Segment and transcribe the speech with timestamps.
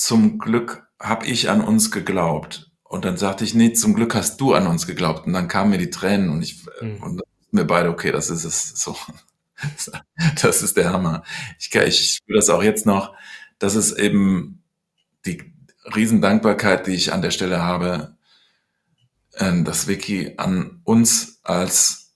[0.00, 2.70] zum Glück habe ich an uns geglaubt.
[2.82, 5.26] Und dann sagte ich, nee, zum Glück hast du an uns geglaubt.
[5.26, 7.02] Und dann kamen mir die Tränen und ich, mhm.
[7.02, 8.96] und mir beide, okay, das ist es so.
[10.40, 11.22] Das ist der Hammer.
[11.58, 13.14] Ich, ich spüre das auch jetzt noch.
[13.58, 14.62] Das ist eben
[15.26, 15.52] die
[15.94, 18.16] Riesendankbarkeit, die ich an der Stelle habe,
[19.36, 22.14] ähm, dass Wiki an uns als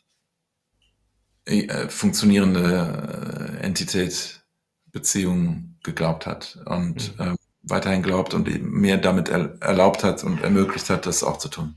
[1.45, 4.43] äh, funktionierende äh, Entität,
[4.91, 7.37] Beziehung geglaubt hat und mhm.
[7.67, 11.75] Weiterhin glaubt und mir damit erlaubt hat und ermöglicht hat, das auch zu tun.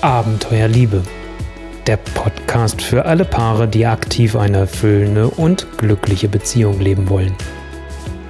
[0.00, 1.02] Abenteuer Liebe.
[1.86, 7.34] Der Podcast für alle Paare, die aktiv eine erfüllende und glückliche Beziehung leben wollen.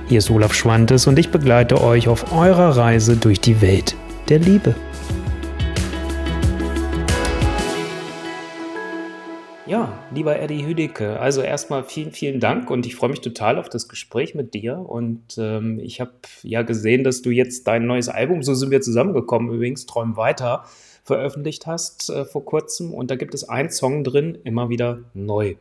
[0.09, 3.95] Hier ist Olaf Schwantes und ich begleite euch auf eurer Reise durch die Welt
[4.29, 4.75] der Liebe.
[9.73, 13.71] Ja, lieber Eddie Hüdecke, also erstmal vielen, vielen Dank und ich freue mich total auf
[13.71, 14.77] das Gespräch mit dir.
[14.77, 16.13] Und ähm, ich habe
[16.43, 20.67] ja gesehen, dass du jetzt dein neues Album, so sind wir zusammengekommen übrigens, Träum weiter,
[21.05, 22.93] veröffentlicht hast äh, vor kurzem.
[22.93, 25.55] Und da gibt es einen Song drin, immer wieder neu.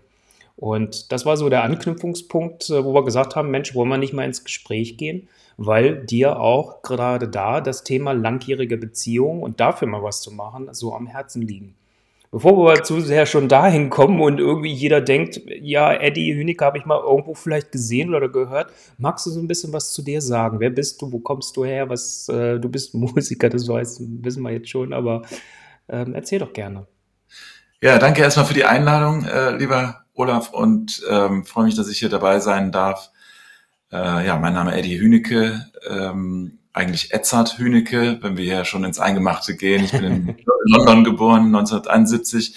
[0.58, 4.12] Und das war so der Anknüpfungspunkt, äh, wo wir gesagt haben, Mensch, wollen wir nicht
[4.12, 9.88] mal ins Gespräch gehen, weil dir auch gerade da das Thema langjährige Beziehung und dafür
[9.88, 11.78] mal was zu machen, so am Herzen liegen.
[12.32, 16.78] Bevor wir zu sehr schon dahin kommen und irgendwie jeder denkt, ja, Eddie Hünicke habe
[16.78, 20.22] ich mal irgendwo vielleicht gesehen oder gehört, magst du so ein bisschen was zu dir
[20.22, 20.62] sagen?
[20.62, 21.12] Wer bist du?
[21.12, 21.90] Wo kommst du her?
[21.90, 25.24] Was, äh, du bist Musiker, das weiß, wissen wir jetzt schon, aber
[25.90, 26.88] ähm, erzähl doch gerne.
[27.82, 32.00] Ja, danke erstmal für die Einladung, äh, lieber Olaf, und ähm, freue mich, dass ich
[32.00, 33.12] hier dabei sein darf.
[33.92, 38.84] Äh, ja, mein Name ist Eddie Hünecke, ähm, eigentlich Edzard Hünecke, wenn wir ja schon
[38.84, 39.84] ins Eingemachte gehen.
[39.84, 42.56] Ich bin in London geboren, 1971,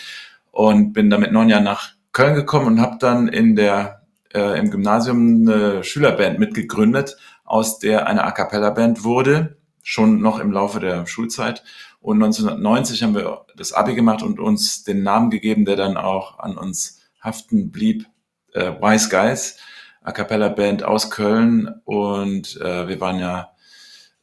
[0.50, 4.58] und bin da mit neun Jahren nach Köln gekommen und habe dann in der äh,
[4.58, 10.52] im Gymnasium eine Schülerband mitgegründet, aus der eine A cappella Band wurde, schon noch im
[10.52, 11.62] Laufe der Schulzeit.
[12.00, 16.38] Und 1990 haben wir das Abi gemacht und uns den Namen gegeben, der dann auch
[16.38, 18.06] an uns haften blieb,
[18.52, 19.58] äh, Wise Guys,
[20.02, 21.80] A Cappella Band aus Köln.
[21.84, 23.53] Und äh, wir waren ja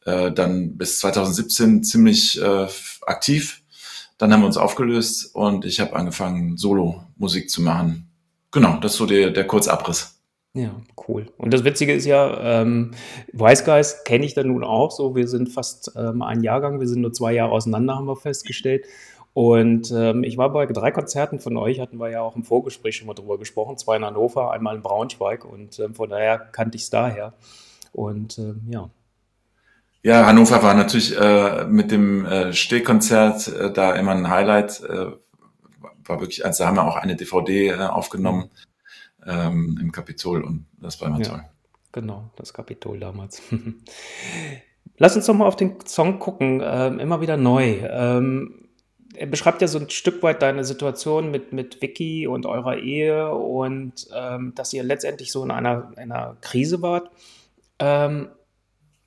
[0.04, 2.66] äh, dann bis 2017 ziemlich äh,
[3.02, 3.62] aktiv.
[4.18, 8.08] Dann haben wir uns aufgelöst und ich habe angefangen, Solo-Musik zu machen.
[8.50, 10.20] Genau, das ist so der, der Kurzabriss.
[10.54, 10.74] Ja,
[11.08, 11.26] cool.
[11.38, 12.90] Und das Witzige ist ja, ähm,
[13.32, 15.16] Wise Guys kenne ich dann nun auch so.
[15.16, 18.84] Wir sind fast ähm, ein Jahrgang, wir sind nur zwei Jahre auseinander, haben wir festgestellt.
[19.34, 22.96] Und ähm, ich war bei drei Konzerten von euch, hatten wir ja auch im Vorgespräch
[22.96, 23.78] schon mal drüber gesprochen.
[23.78, 27.32] Zwei in Hannover, einmal in Braunschweig und ähm, von daher kannte ich es daher.
[27.92, 28.90] Und ähm, ja.
[30.02, 34.82] Ja, Hannover war natürlich äh, mit dem äh, Stehkonzert äh, da immer ein Highlight.
[34.82, 35.12] Äh,
[36.04, 38.50] war wirklich, also da haben wir auch eine DVD äh, aufgenommen
[39.24, 41.44] ähm, im Kapitol und das war immer ja, toll.
[41.92, 43.42] Genau, das Kapitol damals.
[44.98, 47.78] Lass uns doch mal auf den Song gucken, ähm, immer wieder neu.
[47.88, 48.68] Ähm,
[49.14, 53.30] er beschreibt ja so ein Stück weit deine Situation mit, mit Vicky und eurer Ehe
[53.30, 57.10] und ähm, dass ihr letztendlich so in einer, einer Krise wart.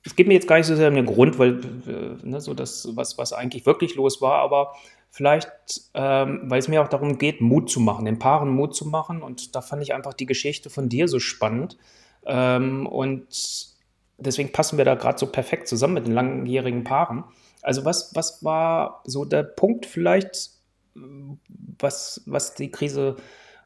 [0.06, 2.54] Es geht mir jetzt gar nicht so sehr um den Grund, weil äh, ne, so
[2.54, 4.74] das, was, was eigentlich wirklich los war, aber
[5.10, 5.50] vielleicht,
[5.94, 9.22] ähm, weil es mir auch darum geht, Mut zu machen, den Paaren Mut zu machen.
[9.22, 11.76] Und da fand ich einfach die Geschichte von dir so spannend.
[12.24, 13.26] Ähm, und
[14.18, 17.24] deswegen passen wir da gerade so perfekt zusammen mit den langjährigen Paaren.
[17.62, 20.50] Also was, was war so der Punkt vielleicht,
[20.94, 23.16] was, was die Krise,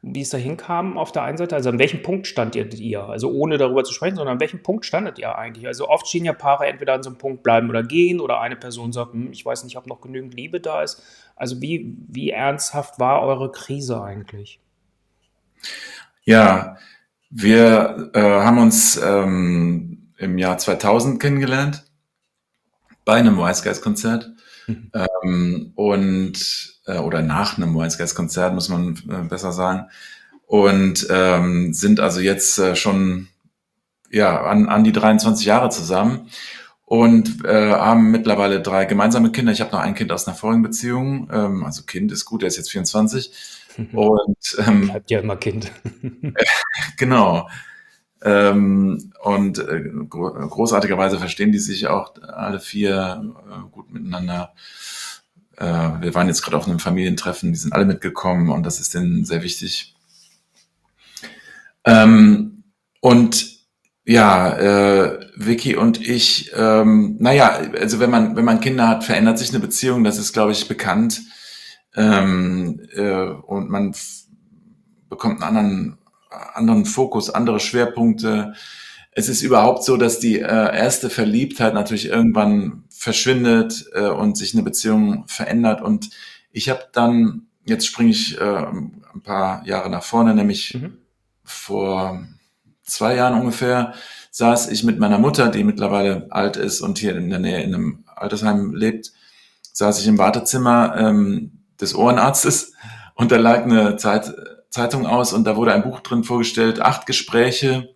[0.03, 1.55] wie es da hinkam auf der einen Seite?
[1.55, 3.03] Also an welchem Punkt standet ihr?
[3.03, 5.67] Also ohne darüber zu sprechen, sondern an welchem Punkt standet ihr eigentlich?
[5.67, 8.55] Also oft stehen ja Paare entweder an so einem Punkt bleiben oder gehen oder eine
[8.55, 11.03] Person sagt, hm, ich weiß nicht, ob noch genügend Liebe da ist.
[11.35, 14.59] Also wie, wie ernsthaft war eure Krise eigentlich?
[16.23, 16.77] Ja,
[17.29, 21.85] wir äh, haben uns ähm, im Jahr 2000 kennengelernt
[23.05, 24.31] bei einem Wise Guys Konzert.
[24.65, 24.91] Mhm.
[24.93, 29.87] Ähm, und äh, oder nach einem Wise Guys Konzert, muss man äh, besser sagen.
[30.45, 33.29] Und ähm, sind also jetzt äh, schon
[34.09, 36.29] ja, an, an die 23 Jahre zusammen
[36.91, 39.53] und äh, haben mittlerweile drei gemeinsame Kinder.
[39.53, 41.29] Ich habe noch ein Kind aus einer vorigen Beziehung.
[41.31, 43.31] Ähm, also Kind ist gut, er ist jetzt 24.
[43.77, 43.97] Mhm.
[43.97, 45.71] Und ähm, bleibt ja immer Kind.
[46.97, 47.47] genau.
[48.23, 54.53] Ähm, und äh, großartigerweise verstehen die sich auch alle vier äh, gut miteinander.
[55.61, 58.93] Äh, wir waren jetzt gerade auf einem Familientreffen, die sind alle mitgekommen und das ist
[58.93, 59.95] denen sehr wichtig.
[61.85, 62.63] Ähm,
[62.99, 63.61] und
[64.03, 69.37] ja, äh, Vicky und ich, ähm, naja, also wenn man, wenn man Kinder hat, verändert
[69.37, 71.21] sich eine Beziehung, das ist, glaube ich, bekannt.
[71.95, 73.93] Ähm, äh, und man
[75.09, 75.97] bekommt einen anderen
[76.31, 78.53] anderen Fokus, andere Schwerpunkte.
[79.11, 84.53] Es ist überhaupt so, dass die äh, erste Verliebtheit natürlich irgendwann verschwindet äh, und sich
[84.53, 85.81] eine Beziehung verändert.
[85.81, 86.09] Und
[86.51, 90.97] ich habe dann, jetzt springe ich äh, ein paar Jahre nach vorne, nämlich mhm.
[91.43, 92.25] vor
[92.83, 93.93] zwei Jahren ungefähr,
[94.31, 97.75] saß ich mit meiner Mutter, die mittlerweile alt ist und hier in der Nähe in
[97.75, 99.11] einem Altersheim lebt,
[99.73, 102.73] saß ich im Wartezimmer ähm, des Ohrenarztes
[103.15, 104.33] und da lag eine Zeit,
[104.69, 107.93] Zeitung aus und da wurde ein Buch drin vorgestellt, acht Gespräche,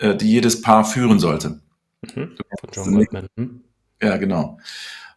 [0.00, 1.60] äh, die jedes Paar führen sollte.
[2.02, 2.36] Mhm.
[2.60, 3.26] Von John Goldman.
[3.36, 3.60] Mhm.
[4.02, 4.58] Ja, genau.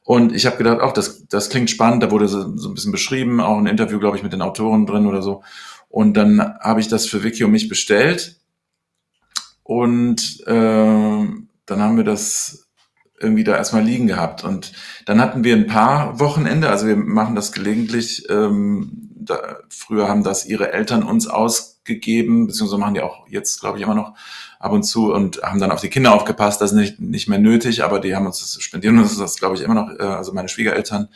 [0.03, 2.91] Und ich habe gedacht, auch das, das klingt spannend, da wurde so, so ein bisschen
[2.91, 5.43] beschrieben, auch ein Interview, glaube ich, mit den Autoren drin oder so.
[5.87, 8.39] Und dann habe ich das für Vicky und mich bestellt.
[9.63, 11.27] Und äh,
[11.65, 12.67] dann haben wir das
[13.19, 14.43] irgendwie da erstmal liegen gehabt.
[14.43, 14.73] Und
[15.05, 18.27] dann hatten wir ein paar Wochenende, also wir machen das gelegentlich.
[18.29, 23.77] Ähm, da, früher haben das ihre Eltern uns ausgegeben, beziehungsweise machen die auch jetzt, glaube
[23.77, 24.15] ich, immer noch
[24.63, 26.61] ab und zu und haben dann auf die Kinder aufgepasst.
[26.61, 29.55] Das ist nicht, nicht mehr nötig, aber die haben uns das spendieren uns das, glaube
[29.55, 31.09] ich, immer noch, äh, also meine Schwiegereltern,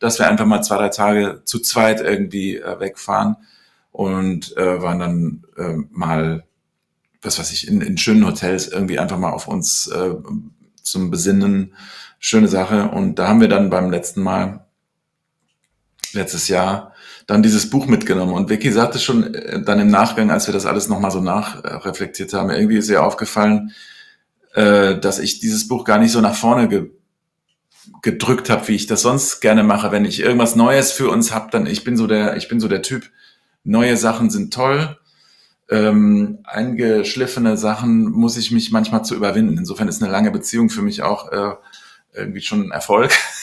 [0.00, 3.36] dass wir einfach mal zwei, drei Tage zu zweit irgendwie äh, wegfahren
[3.92, 6.44] und äh, waren dann äh, mal,
[7.22, 10.14] was weiß ich, in, in schönen Hotels irgendwie einfach mal auf uns äh,
[10.82, 11.74] zum Besinnen.
[12.18, 12.88] Schöne Sache.
[12.88, 14.66] Und da haben wir dann beim letzten Mal,
[16.12, 16.94] letztes Jahr,
[17.28, 18.32] dann dieses Buch mitgenommen.
[18.32, 22.32] Und Vicky sagte schon äh, dann im Nachgang, als wir das alles nochmal so nachreflektiert
[22.32, 23.72] haben, irgendwie ist ihr aufgefallen,
[24.54, 26.90] äh, dass ich dieses Buch gar nicht so nach vorne ge
[28.02, 29.90] gedrückt habe, wie ich das sonst gerne mache.
[29.90, 32.68] Wenn ich irgendwas Neues für uns habe, dann ich bin so der, ich bin so
[32.68, 33.10] der Typ,
[33.64, 34.98] neue Sachen sind toll.
[35.70, 39.58] Ähm, eingeschliffene Sachen muss ich mich manchmal zu überwinden.
[39.58, 41.54] Insofern ist eine lange Beziehung für mich auch äh,
[42.14, 43.12] irgendwie schon ein Erfolg.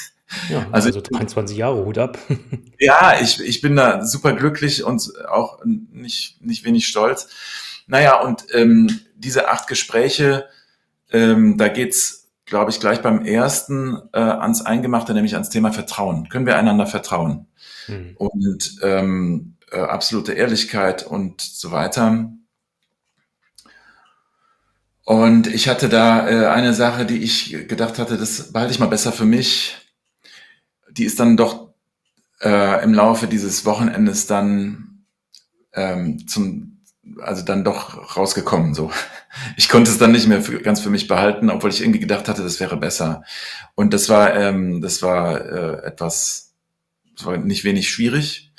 [0.49, 2.17] Ja, also, also 23 Jahre, Hut ab.
[2.79, 7.27] ja, ich, ich bin da super glücklich und auch nicht, nicht wenig stolz.
[7.87, 10.45] Naja, und ähm, diese acht Gespräche,
[11.11, 16.29] ähm, da geht's, glaube ich, gleich beim ersten äh, ans Eingemachte, nämlich ans Thema Vertrauen.
[16.29, 17.47] Können wir einander vertrauen?
[17.85, 18.15] Hm.
[18.17, 22.31] Und ähm, äh, absolute Ehrlichkeit und so weiter.
[25.03, 28.87] Und ich hatte da äh, eine Sache, die ich gedacht hatte, das behalte ich mal
[28.87, 29.77] besser für mich
[30.97, 31.73] die ist dann doch
[32.41, 35.05] äh, im Laufe dieses Wochenendes dann
[35.73, 36.81] ähm, zum,
[37.19, 38.73] also dann doch rausgekommen.
[38.73, 38.91] So,
[39.57, 42.27] ich konnte es dann nicht mehr für, ganz für mich behalten, obwohl ich irgendwie gedacht
[42.27, 43.23] hatte, das wäre besser.
[43.75, 46.53] Und das war, ähm, das war äh, etwas,
[47.15, 48.53] das war nicht wenig schwierig.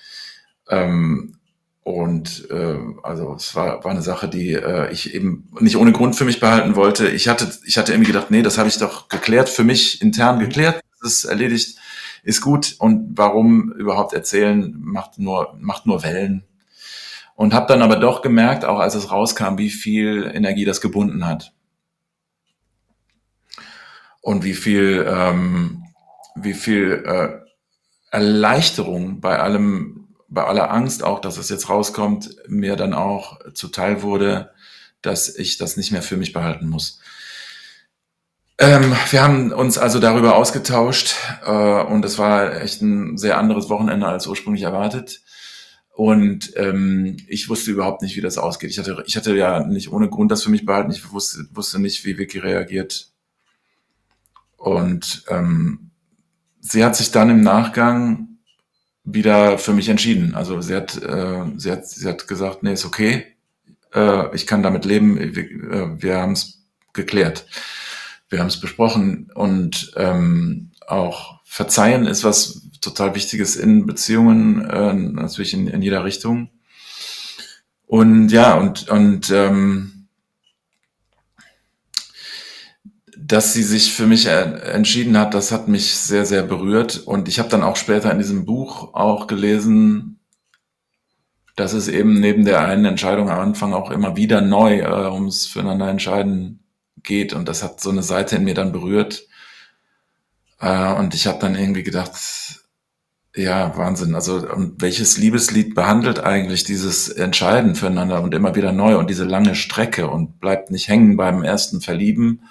[0.68, 1.38] Ähm,
[1.82, 6.16] und äh, also es war, war eine Sache, die äh, ich eben nicht ohne Grund
[6.16, 7.08] für mich behalten wollte.
[7.08, 10.40] Ich hatte, ich hatte irgendwie gedacht, nee, das habe ich doch geklärt, für mich intern
[10.40, 11.78] geklärt, das ist erledigt
[12.26, 16.42] ist gut und warum überhaupt erzählen, macht nur, macht nur Wellen.
[17.36, 21.24] Und habe dann aber doch gemerkt, auch als es rauskam, wie viel Energie das gebunden
[21.24, 21.52] hat.
[24.22, 25.84] Und wie viel, ähm,
[26.34, 27.28] wie viel äh,
[28.10, 34.02] Erleichterung bei allem, bei aller Angst auch, dass es jetzt rauskommt, mir dann auch zuteil
[34.02, 34.50] wurde,
[35.00, 37.00] dass ich das nicht mehr für mich behalten muss.
[38.58, 41.14] Ähm, wir haben uns also darüber ausgetauscht
[41.44, 45.20] äh, und es war echt ein sehr anderes Wochenende als ursprünglich erwartet.
[45.92, 48.70] Und ähm, ich wusste überhaupt nicht, wie das ausgeht.
[48.70, 50.90] Ich hatte, ich hatte ja nicht ohne Grund das für mich behalten.
[50.90, 53.10] Ich wusste, wusste nicht, wie Vicky reagiert.
[54.56, 55.90] Und ähm,
[56.60, 58.38] sie hat sich dann im Nachgang
[59.04, 60.34] wieder für mich entschieden.
[60.34, 63.36] Also sie hat, äh, sie hat, sie hat gesagt, nee, ist okay.
[63.94, 65.18] Äh, ich kann damit leben.
[65.18, 67.46] Wir, äh, wir haben es geklärt
[68.28, 74.92] wir haben es besprochen und ähm, auch Verzeihen ist was total Wichtiges in Beziehungen, äh,
[74.92, 76.50] natürlich in, in jeder Richtung.
[77.86, 80.08] Und ja, und, und ähm,
[83.16, 86.98] dass sie sich für mich entschieden hat, das hat mich sehr, sehr berührt.
[86.98, 90.20] Und ich habe dann auch später in diesem Buch auch gelesen,
[91.56, 95.46] dass es eben neben der einen Entscheidung am Anfang auch immer wieder neu äh, ums
[95.46, 96.65] Füreinander entscheiden
[97.02, 97.32] geht.
[97.32, 99.26] Und das hat so eine Seite in mir dann berührt.
[100.60, 102.14] Äh, und ich habe dann irgendwie gedacht,
[103.34, 104.14] ja, Wahnsinn.
[104.14, 109.24] Also, und welches Liebeslied behandelt eigentlich dieses Entscheiden füreinander und immer wieder neu und diese
[109.24, 112.42] lange Strecke und bleibt nicht hängen beim ersten Verlieben,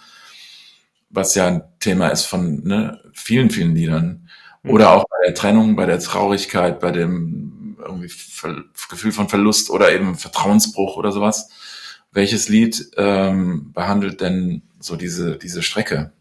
[1.09, 4.29] was ja ein Thema ist von ne, vielen, vielen Liedern.
[4.61, 4.71] Mhm.
[4.71, 8.11] Oder auch bei der Trennung, bei der Traurigkeit, bei dem irgendwie
[8.89, 11.49] Gefühl von Verlust oder eben Vertrauensbruch oder sowas
[12.15, 16.13] welches Lied ähm, behandelt denn so diese, diese Strecke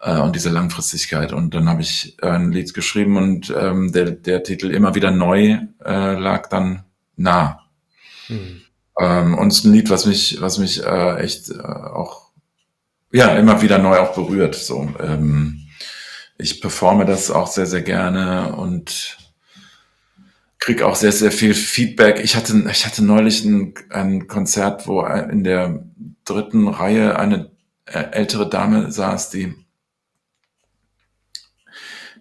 [0.00, 1.32] äh, und diese Langfristigkeit?
[1.32, 5.10] Und dann habe ich äh, ein Lied geschrieben und ähm, der, der Titel immer wieder
[5.10, 6.84] neu äh, lag dann
[7.16, 7.66] nah.
[8.28, 8.62] Hm.
[9.00, 12.30] Ähm, und es ist ein Lied, was mich, was mich äh, echt äh, auch
[13.12, 14.54] ja immer wieder neu auch berührt.
[14.54, 15.66] So, ähm,
[16.38, 19.17] ich performe das auch sehr, sehr gerne und
[20.58, 22.20] kriege auch sehr, sehr viel Feedback.
[22.22, 25.84] Ich hatte, ich hatte neulich ein, ein Konzert, wo in der
[26.24, 27.50] dritten Reihe eine
[27.86, 29.54] äh, ältere Dame saß, die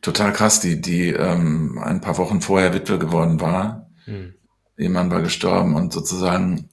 [0.02, 3.90] total krass, die, die ähm, ein paar Wochen vorher Witwe geworden war.
[4.06, 4.36] Hm.
[4.78, 6.70] Ihr Mann war gestorben und sozusagen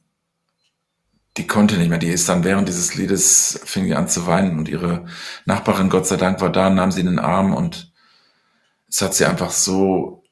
[1.36, 1.98] die konnte nicht mehr.
[1.98, 5.06] Die ist dann während dieses Liedes fing die an zu weinen und ihre
[5.46, 7.92] Nachbarin, Gott sei Dank, war da, nahm sie in den Arm und
[8.88, 10.23] es hat sie einfach so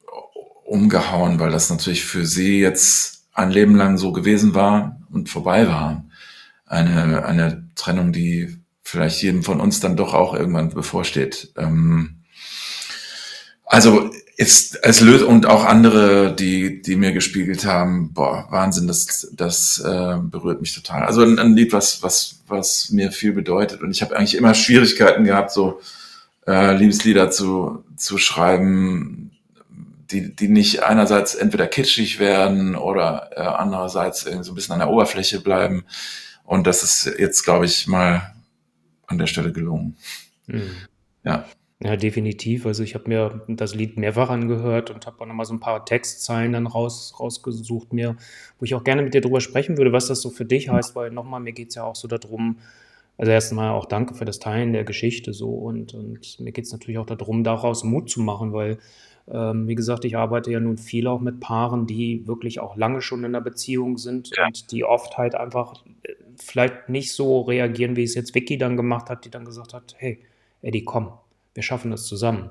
[0.64, 5.68] umgehauen, weil das natürlich für sie jetzt ein Leben lang so gewesen war und vorbei
[5.68, 6.04] war.
[6.66, 11.52] Eine, eine Trennung, die vielleicht jedem von uns dann doch auch irgendwann bevorsteht.
[11.56, 12.22] Ähm,
[13.64, 19.30] also ist, es löst und auch andere, die, die mir gespiegelt haben, boah, Wahnsinn, das,
[19.32, 21.04] das äh, berührt mich total.
[21.04, 23.82] Also ein, ein Lied, was, was, was mir viel bedeutet.
[23.82, 25.80] Und ich habe eigentlich immer Schwierigkeiten gehabt, so
[26.46, 29.31] äh, Liebeslieder zu, zu schreiben,
[30.12, 34.80] die, die nicht einerseits entweder kitschig werden oder äh, andererseits irgendwie so ein bisschen an
[34.80, 35.84] der Oberfläche bleiben.
[36.44, 38.34] Und das ist jetzt, glaube ich, mal
[39.06, 39.96] an der Stelle gelungen.
[40.46, 40.70] Mhm.
[41.24, 41.44] Ja.
[41.84, 42.64] Ja, definitiv.
[42.64, 45.84] Also ich habe mir das Lied mehrfach angehört und habe auch nochmal so ein paar
[45.84, 48.16] Textzeilen dann raus, rausgesucht mir,
[48.58, 50.94] wo ich auch gerne mit dir drüber sprechen würde, was das so für dich heißt,
[50.94, 52.58] weil nochmal, mir geht es ja auch so darum,
[53.18, 56.72] also erstmal auch danke für das Teilen der Geschichte so und, und mir geht es
[56.72, 58.78] natürlich auch darum, daraus Mut zu machen, weil
[59.30, 63.02] ähm, wie gesagt, ich arbeite ja nun viel auch mit Paaren, die wirklich auch lange
[63.02, 64.46] schon in einer Beziehung sind ja.
[64.46, 68.76] und die oft halt einfach äh, vielleicht nicht so reagieren, wie es jetzt Vicky dann
[68.76, 70.18] gemacht hat, die dann gesagt hat, hey,
[70.60, 71.12] Eddie, komm,
[71.54, 72.50] wir schaffen das zusammen.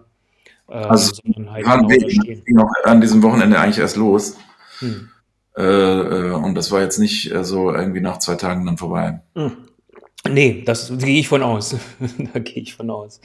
[0.69, 1.11] Ähm, also
[1.47, 4.37] halt genau ging auch an diesem Wochenende eigentlich erst los.
[4.79, 5.09] Hm.
[5.57, 9.21] Äh, äh, und das war jetzt nicht äh, so irgendwie nach zwei Tagen dann vorbei.
[9.35, 9.51] Hm.
[10.29, 11.75] Nee, das gehe ich von aus.
[12.33, 13.19] da gehe ich von aus.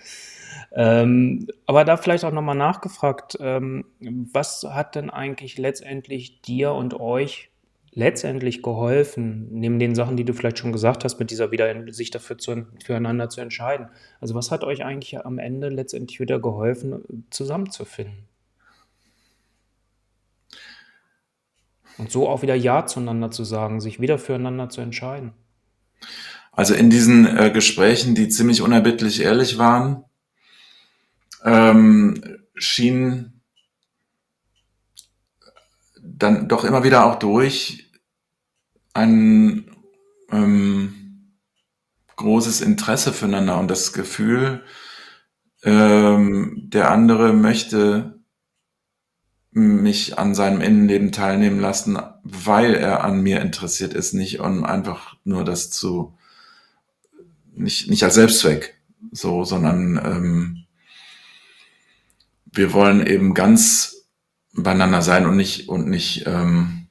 [0.78, 6.92] Ähm, aber da vielleicht auch nochmal nachgefragt, ähm, was hat denn eigentlich letztendlich dir und
[7.00, 7.50] euch
[7.92, 12.10] letztendlich geholfen, neben den Sachen, die du vielleicht schon gesagt hast, mit dieser wieder sich
[12.10, 13.88] dafür zu, füreinander zu entscheiden?
[14.20, 18.28] Also was hat euch eigentlich am Ende letztendlich wieder geholfen, zusammenzufinden?
[21.96, 25.32] Und so auch wieder Ja zueinander zu sagen, sich wieder füreinander zu entscheiden.
[26.52, 30.04] Also in diesen äh, Gesprächen, die ziemlich unerbittlich ehrlich waren,
[31.46, 32.20] ähm,
[32.54, 33.40] schien
[36.02, 37.90] dann doch immer wieder auch durch,
[38.92, 39.70] ein
[40.30, 41.32] ähm,
[42.16, 44.62] großes Interesse füreinander und das Gefühl,
[45.62, 48.20] ähm, der andere möchte
[49.50, 55.16] mich an seinem Innenleben teilnehmen lassen, weil er an mir interessiert ist, nicht um einfach
[55.24, 56.18] nur das zu,
[57.54, 58.78] nicht, nicht als Selbstzweck,
[59.12, 60.65] so, sondern ähm,
[62.56, 64.08] wir wollen eben ganz
[64.54, 66.88] beieinander sein und nicht, und nicht ähm,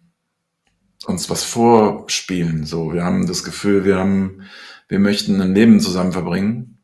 [1.05, 2.65] uns was vorspielen.
[2.65, 4.43] So, wir haben das Gefühl, wir haben,
[4.87, 6.83] wir möchten ein Leben zusammen verbringen.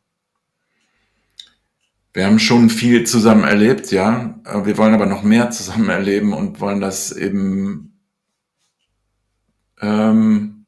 [2.14, 4.40] Wir haben schon viel zusammen erlebt, ja.
[4.66, 8.02] Wir wollen aber noch mehr zusammen erleben und wollen das eben,
[9.80, 10.66] ähm,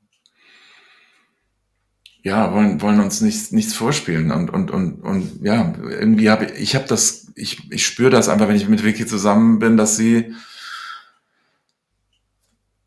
[2.22, 6.62] ja, wollen, wollen uns nichts, nichts vorspielen und, und, und, und ja, irgendwie habe ich,
[6.62, 9.98] ich habe das, ich, ich spüre das einfach, wenn ich mit Vicky zusammen bin, dass
[9.98, 10.34] sie,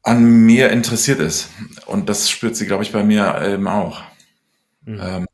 [0.07, 1.51] an mir interessiert ist.
[1.87, 4.03] Und das spürt sie, glaube ich, bei mir eben auch.
[4.83, 5.01] Mhm.
[5.03, 5.27] Ähm,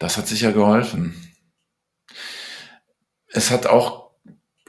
[0.00, 1.14] das hat sicher geholfen.
[3.28, 4.10] Es hat auch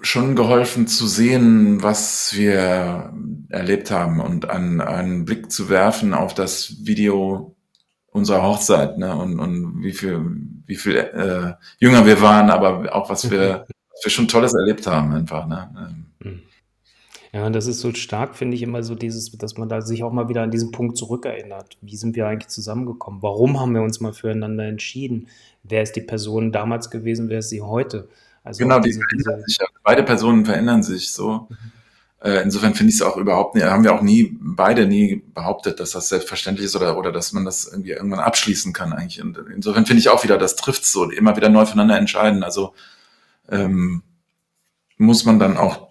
[0.02, 3.12] schon geholfen zu sehen, was wir
[3.50, 7.56] erlebt haben und an, einen Blick zu werfen auf das Video
[8.12, 9.16] unserer Hochzeit ne?
[9.16, 10.20] und, und wie viel,
[10.66, 14.88] wie viel äh, jünger wir waren, aber auch was wir, was wir schon Tolles erlebt
[14.88, 15.48] haben einfach.
[15.48, 15.70] Ne?
[15.78, 16.42] Ähm, mhm.
[17.32, 20.12] Ja, das ist so stark, finde ich immer so dieses, dass man da sich auch
[20.12, 21.78] mal wieder an diesen Punkt zurückerinnert.
[21.82, 23.22] Wie sind wir eigentlich zusammengekommen?
[23.22, 25.28] Warum haben wir uns mal füreinander entschieden?
[25.62, 27.30] Wer ist die Person damals gewesen?
[27.30, 28.10] Wer ist sie heute?
[28.44, 31.48] Also genau, diese, diese sich, beide Personen verändern sich so.
[31.50, 31.58] Mhm.
[32.22, 35.80] Äh, insofern finde ich es auch überhaupt nicht, haben wir auch nie, beide nie behauptet,
[35.80, 39.22] dass das selbstverständlich ist oder, oder dass man das irgendwie irgendwann abschließen kann eigentlich.
[39.22, 42.44] Und insofern finde ich auch wieder, das trifft so, immer wieder neu voneinander entscheiden.
[42.44, 42.74] Also
[43.50, 44.04] ähm,
[44.98, 45.90] muss man dann auch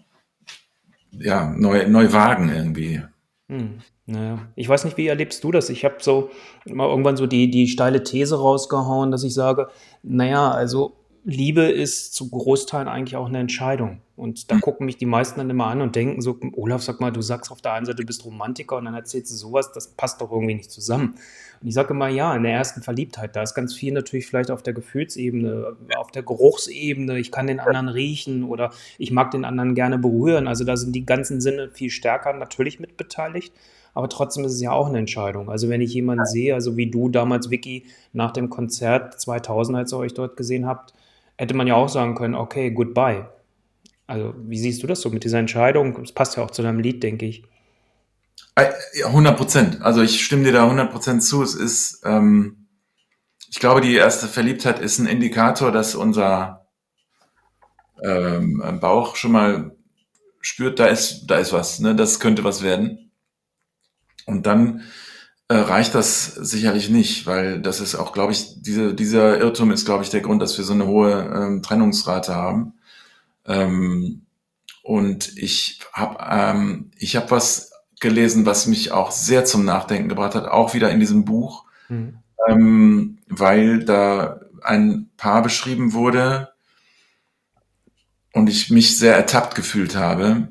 [1.13, 3.03] ja, neu, neu wagen irgendwie.
[3.49, 4.39] Hm, naja.
[4.55, 5.71] Ich weiß nicht, wie erlebst du das?
[5.71, 6.31] Ich habe so
[6.67, 9.69] mal irgendwann so die, die steile These rausgehauen, dass ich sage,
[10.03, 14.03] naja, also Liebe ist zu Großteilen eigentlich auch eine Entscheidung.
[14.19, 14.61] Und da mhm.
[14.61, 17.51] gucken mich die meisten dann immer an und denken so, Olaf, sag mal, du sagst
[17.51, 20.33] auf der einen Seite, du bist Romantiker und dann erzählst du sowas, das passt doch
[20.33, 21.15] irgendwie nicht zusammen.
[21.61, 24.51] Und ich sage immer, ja, in der ersten Verliebtheit, da ist ganz viel natürlich vielleicht
[24.51, 29.45] auf der Gefühlsebene, auf der Geruchsebene, ich kann den anderen riechen oder ich mag den
[29.45, 30.49] anderen gerne berühren.
[30.49, 33.53] Also da sind die ganzen Sinne viel stärker natürlich mitbeteiligt.
[33.95, 35.51] Aber trotzdem ist es ja auch eine Entscheidung.
[35.51, 39.93] Also wenn ich jemanden sehe, also wie du damals, Vicky, nach dem Konzert 2000, als
[39.93, 40.95] ihr euch dort gesehen habt,
[41.37, 43.27] hätte man ja auch sagen können, okay, goodbye.
[44.09, 46.00] Also, wie siehst du das so mit dieser Entscheidung?
[46.00, 47.45] Das passt ja auch zu deinem Lied, denke ich.
[48.57, 49.83] 100 Prozent.
[49.83, 51.43] Also, ich stimme dir da 100 Prozent zu.
[51.43, 52.69] Es ist, ähm,
[53.50, 56.67] ich glaube, die erste Verliebtheit ist ein Indikator, dass unser
[58.03, 59.77] ähm, Bauch schon mal
[60.41, 61.95] spürt, da ist, da ist was, ne?
[61.95, 63.12] das könnte was werden.
[64.27, 64.85] Und dann
[65.49, 69.85] äh, reicht das sicherlich nicht, weil das ist auch, glaube ich, diese, dieser Irrtum ist,
[69.85, 72.78] glaube ich, der Grund, dass wir so eine hohe ähm, Trennungsrate haben.
[73.49, 74.26] Ähm,
[74.83, 80.35] und ich habe ähm, ich hab was gelesen, was mich auch sehr zum Nachdenken gebracht
[80.35, 82.19] hat, auch wieder in diesem Buch, mhm.
[82.49, 86.52] ähm, weil da ein Paar beschrieben wurde
[88.33, 90.49] und ich mich sehr ertappt gefühlt habe.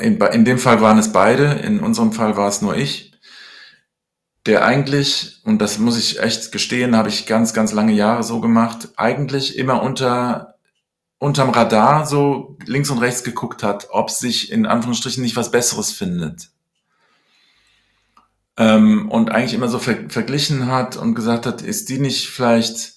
[0.00, 3.15] In, in dem Fall waren es beide, in unserem Fall war es nur ich,
[4.46, 8.40] der eigentlich, und das muss ich echt gestehen, habe ich ganz, ganz lange Jahre so
[8.40, 10.56] gemacht, eigentlich immer unter
[11.18, 15.90] unterm Radar so links und rechts geguckt hat, ob sich in Anführungsstrichen nicht was Besseres
[15.90, 16.50] findet.
[18.58, 22.94] Ähm, und eigentlich immer so ver verglichen hat und gesagt hat, ist die nicht vielleicht,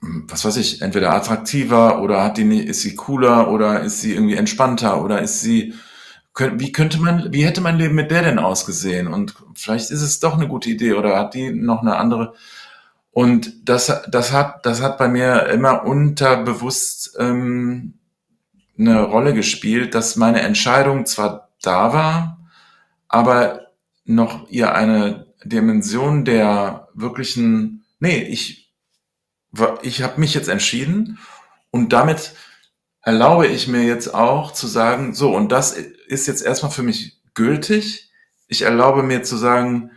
[0.00, 4.14] hm, was weiß ich, entweder attraktiver oder hat die, ist sie cooler oder ist sie
[4.14, 5.74] irgendwie entspannter oder ist sie
[6.36, 9.08] wie könnte man, wie hätte mein Leben mit der denn ausgesehen?
[9.08, 12.34] Und vielleicht ist es doch eine gute Idee oder hat die noch eine andere?
[13.12, 17.94] Und das, das hat, das hat bei mir immer unterbewusst ähm,
[18.78, 22.38] eine Rolle gespielt, dass meine Entscheidung zwar da war,
[23.08, 23.66] aber
[24.04, 28.72] noch ihr eine Dimension der wirklichen, nee, ich,
[29.82, 31.18] ich habe mich jetzt entschieden
[31.70, 32.34] und damit
[33.02, 35.76] erlaube ich mir jetzt auch zu sagen, so, und das
[36.10, 38.10] ist jetzt erstmal für mich gültig.
[38.48, 39.92] Ich erlaube mir zu sagen,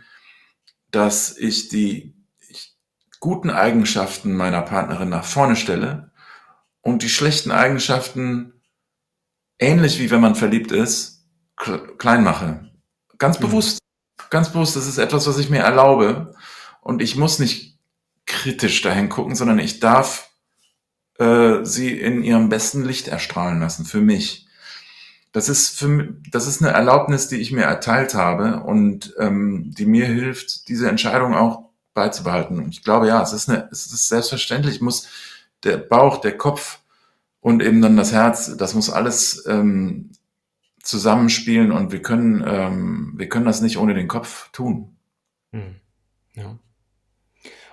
[0.90, 2.14] dass ich die
[3.18, 6.12] guten Eigenschaften meiner Partnerin nach vorne stelle
[6.82, 8.60] und die schlechten Eigenschaften,
[9.58, 12.70] ähnlich wie wenn man verliebt ist, klein mache.
[13.18, 13.46] Ganz mhm.
[13.46, 13.78] bewusst,
[14.30, 16.34] ganz bewusst, das ist etwas, was ich mir erlaube.
[16.80, 17.78] Und ich muss nicht
[18.26, 20.30] kritisch dahin gucken, sondern ich darf
[21.18, 24.43] äh, sie in ihrem besten Licht erstrahlen lassen, für mich.
[25.34, 29.84] Das ist für das ist eine Erlaubnis, die ich mir erteilt habe und ähm, die
[29.84, 32.60] mir hilft, diese Entscheidung auch beizubehalten.
[32.60, 35.08] Und ich glaube, ja, es ist eine, es ist selbstverständlich, muss
[35.64, 36.78] der Bauch, der Kopf
[37.40, 40.12] und eben dann das Herz, das muss alles ähm,
[40.80, 44.96] zusammenspielen und wir können, ähm, wir können das nicht ohne den Kopf tun.
[45.52, 45.74] Hm.
[46.34, 46.56] Ja.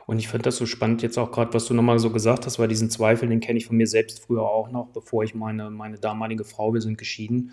[0.06, 2.60] Und ich finde das so spannend jetzt auch gerade, was du nochmal so gesagt hast,
[2.60, 5.70] weil diesen Zweifel, den kenne ich von mir selbst früher auch noch, bevor ich meine,
[5.70, 7.52] meine damalige Frau, wir sind geschieden,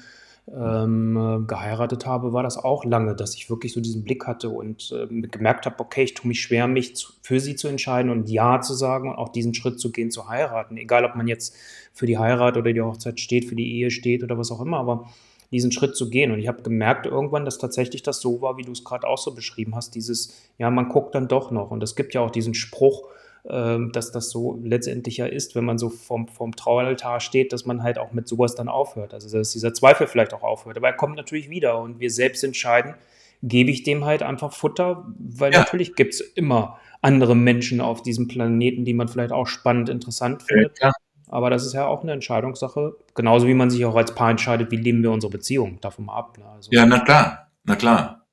[0.55, 4.93] ähm, geheiratet habe, war das auch lange, dass ich wirklich so diesen Blick hatte und
[4.93, 8.29] äh, gemerkt habe, okay, ich tue mich schwer, mich zu, für sie zu entscheiden und
[8.31, 10.77] Ja zu sagen und auch diesen Schritt zu gehen, zu heiraten.
[10.77, 11.55] Egal, ob man jetzt
[11.93, 14.79] für die Heirat oder die Hochzeit steht, für die Ehe steht oder was auch immer,
[14.79, 15.09] aber
[15.51, 16.31] diesen Schritt zu gehen.
[16.31, 19.19] Und ich habe gemerkt irgendwann, dass tatsächlich das so war, wie du es gerade auch
[19.19, 21.71] so beschrieben hast, dieses, ja, man guckt dann doch noch.
[21.71, 23.09] Und es gibt ja auch diesen Spruch,
[23.45, 27.65] äh, dass das so letztendlich ja ist, wenn man so vorm, vorm Traualtar steht, dass
[27.65, 29.15] man halt auch mit sowas dann aufhört.
[29.15, 30.77] Also dass dieser Zweifel vielleicht auch aufhört.
[30.77, 32.95] Aber er kommt natürlich wieder und wir selbst entscheiden,
[33.43, 35.61] gebe ich dem halt einfach Futter, weil ja.
[35.61, 40.43] natürlich gibt es immer andere Menschen auf diesem Planeten, die man vielleicht auch spannend, interessant
[40.43, 40.79] findet.
[40.81, 40.93] Ja,
[41.29, 42.97] aber das ist ja auch eine Entscheidungssache.
[43.15, 45.81] Genauso wie man sich auch als Paar entscheidet, wie leben wir unsere Beziehung.
[45.81, 46.39] Davon mal ab.
[46.39, 46.45] Ne?
[46.47, 47.51] Also, ja, na klar.
[47.65, 48.27] Na klar.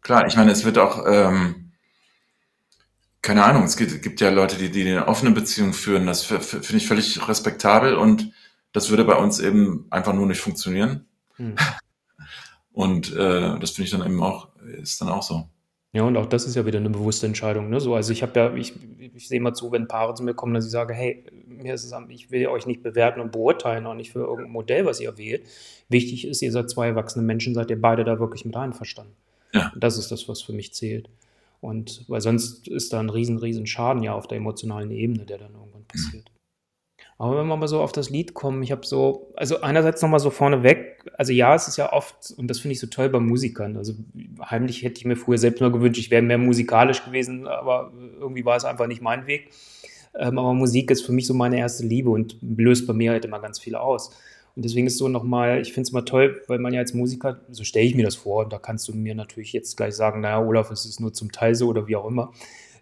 [0.00, 1.72] Klar, ich meine, es wird auch, ähm,
[3.22, 6.06] keine Ahnung, es gibt, gibt ja Leute, die, die eine offene Beziehung führen.
[6.06, 8.32] Das finde ich völlig respektabel und
[8.72, 11.06] das würde bei uns eben einfach nur nicht funktionieren.
[11.36, 11.54] Hm.
[12.72, 14.48] Und äh, das finde ich dann eben auch,
[14.82, 15.48] ist dann auch so.
[15.94, 17.70] Ja, und auch das ist ja wieder eine bewusste Entscheidung.
[17.70, 17.78] Ne?
[17.78, 18.72] So, also ich habe ja, ich,
[19.14, 21.84] ich sehe mal zu, wenn Paare zu mir kommen, dass ich sage, hey, mir ist
[21.84, 25.16] es, ich will euch nicht bewerten und beurteilen, auch nicht für irgendein Modell, was ihr
[25.16, 25.46] wählt.
[25.88, 29.14] Wichtig ist, ihr seid zwei erwachsene Menschen, seid ihr beide da wirklich mit einverstanden.
[29.52, 29.70] Ja.
[29.72, 31.08] Und das ist das, was für mich zählt.
[31.60, 35.38] Und weil sonst ist da ein riesen, riesen Schaden ja auf der emotionalen Ebene, der
[35.38, 36.28] dann irgendwann passiert.
[37.16, 40.18] Aber wenn wir mal so auf das Lied kommen, ich habe so, also einerseits nochmal
[40.18, 43.20] so vorneweg, also ja, es ist ja oft, und das finde ich so toll bei
[43.20, 43.94] Musikern, also
[44.40, 48.44] heimlich hätte ich mir früher selbst mal gewünscht, ich wäre mehr musikalisch gewesen, aber irgendwie
[48.44, 49.50] war es einfach nicht mein Weg.
[50.16, 53.24] Ähm, aber Musik ist für mich so meine erste Liebe und löst bei mir halt
[53.24, 54.10] immer ganz viel aus.
[54.56, 57.40] Und deswegen ist so nochmal, ich finde es mal toll, weil man ja als Musiker,
[57.50, 60.20] so stelle ich mir das vor, und da kannst du mir natürlich jetzt gleich sagen,
[60.20, 62.32] naja, Olaf, es ist nur zum Teil so oder wie auch immer,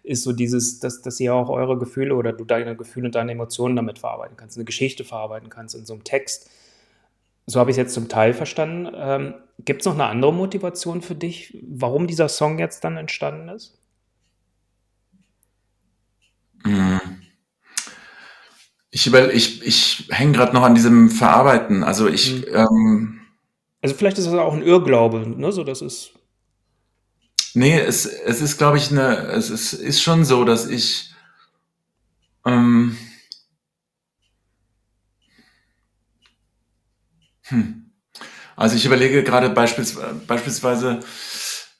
[0.03, 3.31] ist so dieses, dass, dass ihr auch eure Gefühle oder du deine Gefühle und deine
[3.31, 6.49] Emotionen damit verarbeiten kannst, eine Geschichte verarbeiten kannst in so einem Text.
[7.45, 8.93] So habe ich es jetzt zum Teil verstanden.
[8.95, 13.49] Ähm, Gibt es noch eine andere Motivation für dich, warum dieser Song jetzt dann entstanden
[13.49, 13.77] ist?
[16.65, 17.01] Mhm.
[18.91, 21.83] Ich, ich, ich hänge gerade noch an diesem Verarbeiten.
[21.83, 22.45] Also ich.
[22.45, 22.53] Mhm.
[22.53, 23.19] Ähm,
[23.81, 25.51] also vielleicht ist das auch ein Irrglaube, ne?
[25.51, 26.13] So, das ist.
[27.55, 29.17] Nee, es, es ist, glaube ich, eine.
[29.27, 31.13] Es ist, ist schon so, dass ich.
[32.45, 32.97] Ähm,
[37.43, 37.91] hm.
[38.55, 40.99] Also ich überlege gerade beispielsweise, beispielsweise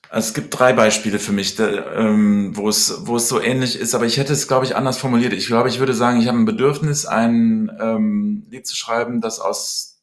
[0.09, 3.95] es gibt drei Beispiele für mich, da, ähm, wo es wo es so ähnlich ist,
[3.95, 5.33] aber ich hätte es, glaube ich, anders formuliert.
[5.33, 9.39] Ich glaube, ich würde sagen, ich habe ein Bedürfnis, ein ähm, Lied zu schreiben, das
[9.39, 10.01] aus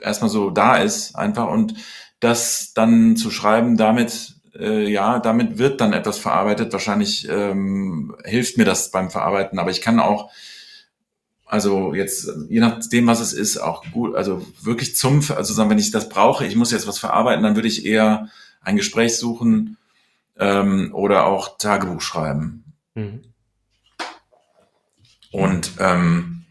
[0.00, 1.74] erstmal so da ist, einfach und
[2.20, 6.72] das dann zu schreiben, damit äh, ja, damit wird dann etwas verarbeitet.
[6.72, 10.30] Wahrscheinlich ähm, hilft mir das beim Verarbeiten, aber ich kann auch
[11.52, 15.78] also jetzt, je nachdem, was es ist, auch gut, also wirklich zum, also sagen, wenn
[15.78, 18.30] ich das brauche, ich muss jetzt was verarbeiten, dann würde ich eher
[18.62, 19.76] ein Gespräch suchen
[20.38, 22.64] ähm, oder auch Tagebuch schreiben.
[22.94, 23.20] Mhm.
[25.30, 26.46] Und ähm,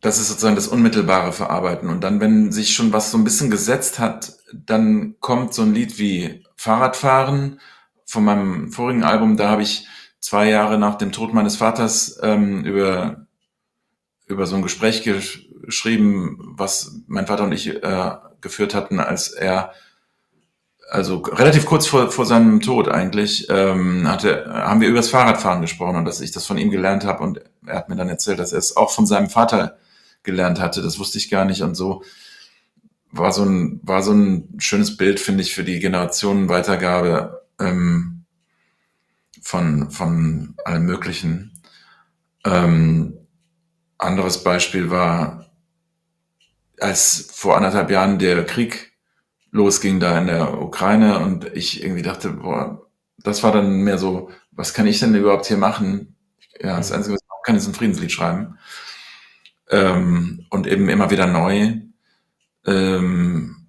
[0.00, 1.90] das ist sozusagen das unmittelbare Verarbeiten.
[1.90, 5.74] Und dann, wenn sich schon was so ein bisschen gesetzt hat, dann kommt so ein
[5.74, 7.60] Lied wie Fahrradfahren
[8.04, 9.36] von meinem vorigen Album.
[9.36, 9.86] Da habe ich
[10.20, 13.26] zwei Jahre nach dem Tod meines Vaters ähm, über,
[14.26, 18.10] über so ein Gespräch geschrieben, was mein Vater und ich äh,
[18.40, 19.72] geführt hatten, als er
[20.90, 25.62] also relativ kurz vor, vor seinem Tod eigentlich, ähm, hatte, haben wir über das Fahrradfahren
[25.62, 28.38] gesprochen und dass ich das von ihm gelernt habe und er hat mir dann erzählt,
[28.38, 29.78] dass er es auch von seinem Vater
[30.22, 30.82] gelernt hatte.
[30.82, 32.02] Das wusste ich gar nicht und so
[33.12, 38.24] war so ein, war so ein schönes Bild, finde ich, für die Generationenweitergabe ähm,
[39.42, 41.62] von, von allem Möglichen.
[42.44, 43.18] Ähm,
[43.98, 45.46] anderes Beispiel war,
[46.80, 48.92] als vor anderthalb Jahren der Krieg
[49.52, 52.86] losging da in der Ukraine und ich irgendwie dachte, boah,
[53.18, 56.16] das war dann mehr so, was kann ich denn überhaupt hier machen?
[56.60, 56.96] Ja, das mhm.
[56.96, 58.58] Einzige, was ich kann, ist ein Friedenslied schreiben.
[59.70, 61.74] Ähm, und eben immer wieder neu.
[62.66, 63.68] Ähm,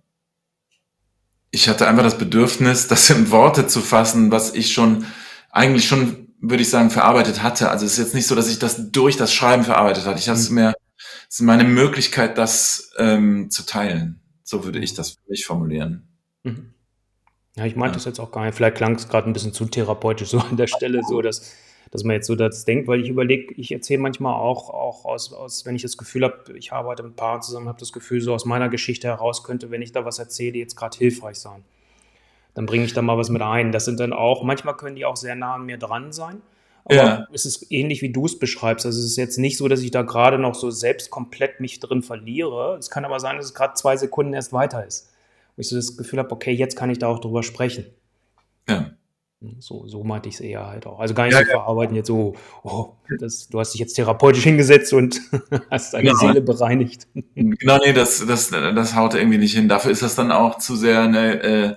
[1.51, 5.05] ich hatte einfach das Bedürfnis, das in Worte zu fassen, was ich schon,
[5.49, 7.69] eigentlich schon, würde ich sagen, verarbeitet hatte.
[7.69, 10.19] Also es ist jetzt nicht so, dass ich das durch das Schreiben verarbeitet hatte.
[10.19, 10.55] Ich habe es mhm.
[10.55, 10.73] mehr,
[11.29, 14.19] es ist meine Möglichkeit, das ähm, zu teilen.
[14.43, 16.07] So würde ich das für mich formulieren.
[16.43, 16.73] Mhm.
[17.55, 17.97] Ja, ich meinte ja.
[17.97, 18.55] das jetzt auch gar nicht.
[18.55, 21.53] Vielleicht klang es gerade ein bisschen zu therapeutisch so an der Stelle, so dass,
[21.93, 25.31] dass man jetzt so das denkt, weil ich überlege, ich erzähle manchmal auch, auch aus,
[25.31, 28.33] aus, wenn ich das Gefühl habe, ich arbeite mit Paaren zusammen, habe das Gefühl, so
[28.33, 31.63] aus meiner Geschichte heraus könnte, wenn ich da was erzähle, jetzt gerade hilfreich sein.
[32.55, 33.71] Dann bringe ich da mal was mit ein.
[33.71, 36.41] Das sind dann auch, manchmal können die auch sehr nah an mir dran sein.
[36.85, 37.27] Aber ja.
[37.31, 38.87] es ist ähnlich, wie du es beschreibst.
[38.87, 41.79] Also es ist jetzt nicht so, dass ich da gerade noch so selbst komplett mich
[41.79, 42.75] drin verliere.
[42.79, 45.11] Es kann aber sein, dass es gerade zwei Sekunden erst weiter ist.
[45.55, 47.85] Wo ich so das Gefühl habe, okay, jetzt kann ich da auch drüber sprechen.
[48.67, 48.93] Ja.
[49.59, 50.99] So, so meinte ich es eher halt auch.
[50.99, 51.57] Also gar nicht ja, so ja.
[51.57, 55.21] verarbeiten jetzt so, oh, das, du hast dich jetzt therapeutisch hingesetzt und
[55.71, 56.19] hast deine genau.
[56.19, 57.07] Seele bereinigt.
[57.35, 59.67] Genau, nee, das, das, das haut irgendwie nicht hin.
[59.67, 61.75] Dafür ist das dann auch zu sehr eine, äh,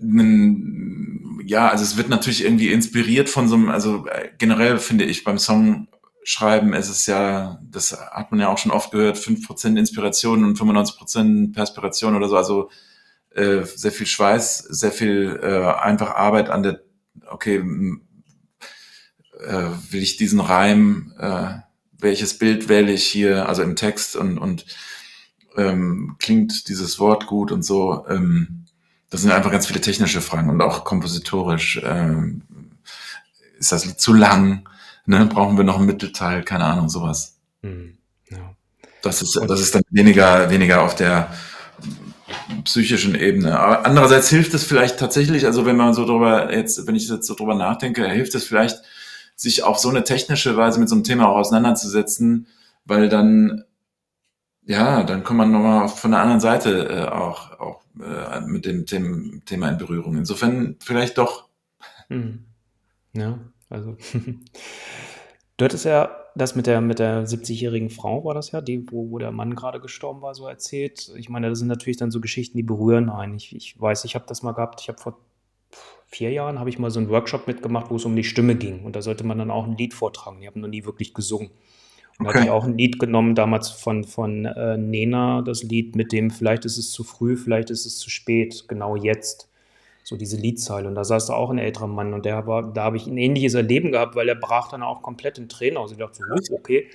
[0.00, 5.04] ein, ja, also es wird natürlich irgendwie inspiriert von so einem, also äh, generell finde
[5.04, 5.88] ich beim Song
[6.24, 10.58] schreiben, es ist ja, das hat man ja auch schon oft gehört, 5% Inspiration und
[10.58, 12.70] 95% Perspiration oder so, also
[13.36, 16.80] äh, sehr viel Schweiß, sehr viel äh, einfach Arbeit an der,
[17.28, 17.56] okay,
[19.40, 21.58] äh, will ich diesen Reim, äh,
[21.98, 24.66] welches Bild wähle ich hier, also im Text und, und
[25.56, 28.06] ähm, klingt dieses Wort gut und so.
[28.08, 28.66] Ähm,
[29.10, 31.80] das sind einfach ganz viele technische Fragen und auch kompositorisch.
[31.84, 32.42] Ähm,
[33.58, 34.68] ist das Lied zu lang?
[35.06, 35.26] Ne?
[35.26, 36.42] Brauchen wir noch einen Mittelteil?
[36.42, 37.38] Keine Ahnung, sowas.
[37.62, 37.96] Mhm.
[38.30, 38.54] Ja.
[39.02, 41.32] Das ist, das ist dann weniger, weniger auf der
[42.64, 43.58] psychischen Ebene.
[43.58, 47.26] Aber andererseits hilft es vielleicht tatsächlich, also wenn man so drüber jetzt, wenn ich jetzt
[47.26, 48.82] so drüber nachdenke, hilft es vielleicht,
[49.36, 52.46] sich auf so eine technische Weise mit so einem Thema auch auseinanderzusetzen,
[52.84, 53.64] weil dann,
[54.64, 58.86] ja, dann kommt man nochmal von der anderen Seite äh, auch, auch äh, mit dem,
[58.86, 60.16] dem, Thema in Berührung.
[60.16, 61.48] Insofern vielleicht doch.
[62.08, 62.46] Hm.
[63.12, 63.96] Ja, also
[65.56, 69.10] du hattest ja das mit der, mit der 70-jährigen Frau, war das ja, die, wo,
[69.10, 71.10] wo der Mann gerade gestorben war, so erzählt.
[71.16, 73.36] Ich meine, das sind natürlich dann so Geschichten, die berühren einen.
[73.36, 75.18] Ich, ich weiß, ich habe das mal gehabt, ich habe vor
[76.06, 78.84] vier Jahren habe ich mal so einen Workshop mitgemacht, wo es um die Stimme ging.
[78.84, 80.40] Und da sollte man dann auch ein Lied vortragen.
[80.40, 81.50] Ich habe noch nie wirklich gesungen.
[82.18, 85.96] Und da hatte ich auch ein Lied genommen, damals von, von äh, Nena, das Lied
[85.96, 89.50] mit dem Vielleicht ist es zu früh, vielleicht ist es zu spät, genau jetzt.
[90.08, 90.86] So diese Liedzeile.
[90.86, 93.18] Und da saß da auch ein älterer Mann und der war, da habe ich ein
[93.18, 95.90] ähnliches Erleben gehabt, weil er brach dann auch komplett in Tränen aus.
[95.90, 96.86] Ich dachte so, okay.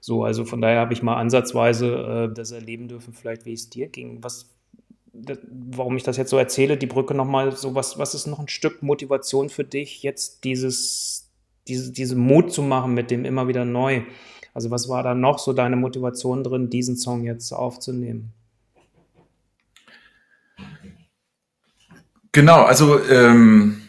[0.00, 3.68] So, also von daher habe ich mal ansatzweise äh, das erleben dürfen, vielleicht wie es
[3.68, 4.22] dir ging.
[4.22, 4.54] Was,
[5.12, 8.46] warum ich das jetzt so erzähle, die Brücke nochmal, so was, was ist noch ein
[8.46, 11.32] Stück Motivation für dich, jetzt dieses,
[11.66, 14.02] diese, diese Mut zu machen mit dem immer wieder neu?
[14.54, 18.32] Also was war da noch so deine Motivation drin, diesen Song jetzt aufzunehmen?
[22.32, 23.82] Genau, also ähm,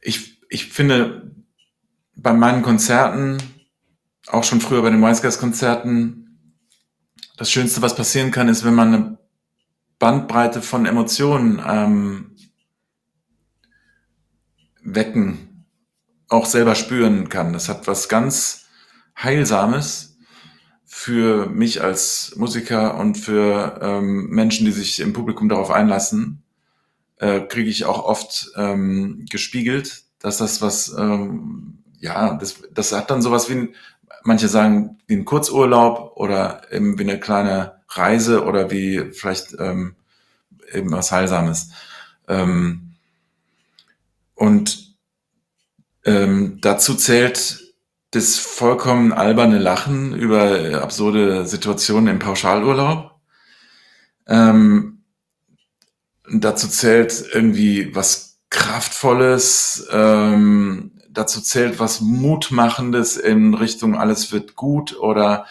[0.00, 1.34] ich, ich finde
[2.14, 3.38] bei meinen Konzerten,
[4.28, 6.54] auch schon früher bei den Wiseguys-Konzerten,
[7.36, 9.18] das Schönste, was passieren kann, ist, wenn man eine
[9.98, 12.36] Bandbreite von Emotionen ähm,
[14.82, 15.66] wecken,
[16.28, 17.52] auch selber spüren kann.
[17.52, 18.66] Das hat was ganz
[19.20, 20.09] Heilsames
[20.92, 26.42] für mich als Musiker und für ähm, Menschen, die sich im Publikum darauf einlassen,
[27.18, 33.08] äh, kriege ich auch oft ähm, gespiegelt, dass das was, ähm, ja, das, das hat
[33.08, 33.74] dann sowas wie ein,
[34.24, 39.94] manche sagen wie ein Kurzurlaub oder eben wie eine kleine Reise oder wie vielleicht ähm,
[40.72, 41.70] eben was Heilsames.
[42.26, 42.96] Ähm,
[44.34, 44.96] und
[46.04, 47.59] ähm, dazu zählt
[48.10, 53.12] das vollkommen alberne Lachen über absurde Situationen im Pauschalurlaub.
[54.26, 55.04] Ähm,
[56.30, 64.98] dazu zählt irgendwie was Kraftvolles, ähm, dazu zählt was Mutmachendes in Richtung alles wird gut
[64.98, 65.46] oder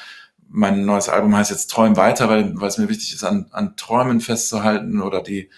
[0.49, 3.75] mein neues Album heißt jetzt Träum weiter, weil, weil es mir wichtig ist, an, an
[3.77, 5.49] Träumen festzuhalten oder die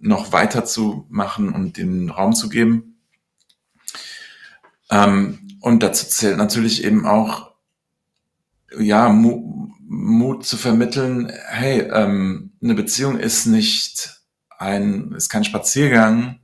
[0.00, 2.98] noch weiter zu machen und den Raum zu geben.
[4.90, 7.52] Ähm, und dazu zählt natürlich eben auch,
[8.78, 14.22] ja, Mu Mut zu vermitteln, hey, ähm, eine Beziehung ist nicht
[14.56, 16.40] ein, ist kein Spaziergang,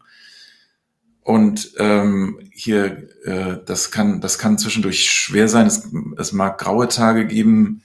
[1.26, 5.66] und ähm, hier, äh, das kann, das kann zwischendurch schwer sein.
[5.66, 7.82] Es, es mag graue Tage geben.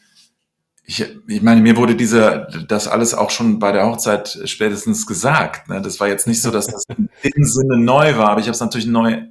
[0.84, 5.70] Ich, ich meine, mir wurde dieser, das alles auch schon bei der Hochzeit spätestens gesagt.
[5.70, 5.82] Ne?
[5.82, 8.54] Das war jetzt nicht so, dass das in dem Sinne neu war, aber ich habe
[8.54, 9.24] es natürlich neu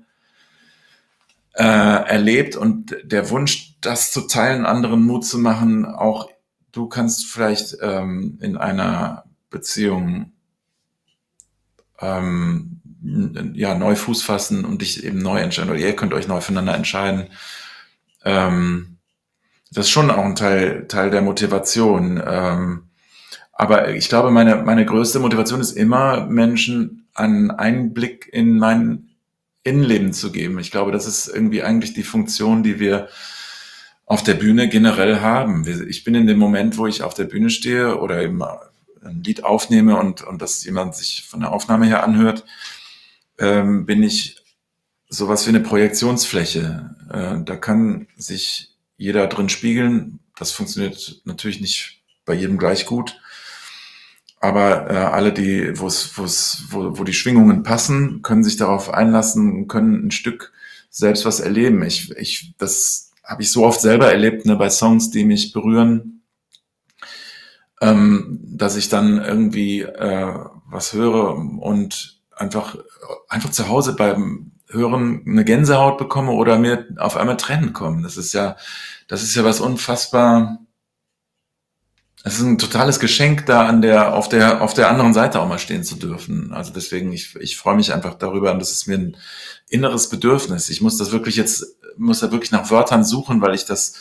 [1.54, 6.28] äh, erlebt und der Wunsch, das zu teilen, anderen Mut zu machen, auch
[6.72, 10.32] du kannst vielleicht ähm, in einer Beziehung
[12.00, 12.80] ähm,
[13.54, 16.74] ja, neu Fuß fassen und dich eben neu entscheiden oder ihr könnt euch neu füreinander
[16.74, 17.28] entscheiden.
[18.24, 18.98] Ähm,
[19.72, 22.22] das ist schon auch ein Teil, Teil der Motivation.
[22.24, 22.90] Ähm,
[23.52, 29.09] aber ich glaube, meine, meine größte Motivation ist immer, Menschen einen Einblick in mein
[29.62, 30.58] Innenleben zu geben.
[30.58, 33.08] Ich glaube, das ist irgendwie eigentlich die Funktion, die wir
[34.06, 35.66] auf der Bühne generell haben.
[35.88, 39.44] Ich bin in dem Moment, wo ich auf der Bühne stehe oder eben ein Lied
[39.44, 42.44] aufnehme und, und das jemand sich von der Aufnahme her anhört,
[43.38, 44.36] ähm, bin ich
[45.08, 46.96] sowas wie eine Projektionsfläche.
[47.12, 50.20] Äh, da kann sich jeder drin spiegeln.
[50.36, 53.19] Das funktioniert natürlich nicht bei jedem gleich gut.
[54.40, 59.68] Aber äh, alle, die, wo's, wo's, wo, wo die Schwingungen passen, können sich darauf einlassen
[59.68, 60.52] können ein Stück
[60.88, 61.82] selbst was erleben.
[61.82, 66.22] Ich, ich, das habe ich so oft selber erlebt, ne, bei Songs, die mich berühren,
[67.82, 70.34] ähm, dass ich dann irgendwie äh,
[70.66, 72.76] was höre und einfach,
[73.28, 78.02] einfach zu Hause beim Hören eine Gänsehaut bekomme oder mir auf einmal Tränen kommen.
[78.02, 78.56] Das ist ja,
[79.06, 80.59] das ist ja was unfassbar,
[82.22, 85.48] es ist ein totales Geschenk, da an der, auf der, auf der anderen Seite auch
[85.48, 86.52] mal stehen zu dürfen.
[86.52, 89.16] Also deswegen, ich, ich freue mich einfach darüber und das ist mir ein
[89.68, 90.68] inneres Bedürfnis.
[90.68, 93.94] Ich muss das wirklich jetzt, muss da wirklich nach Wörtern suchen, weil ich das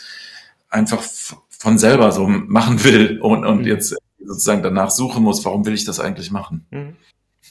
[0.68, 1.02] einfach
[1.48, 3.66] von selber so machen will und, und mhm.
[3.66, 6.66] jetzt sozusagen danach suchen muss, warum will ich das eigentlich machen?
[6.70, 6.96] Mhm.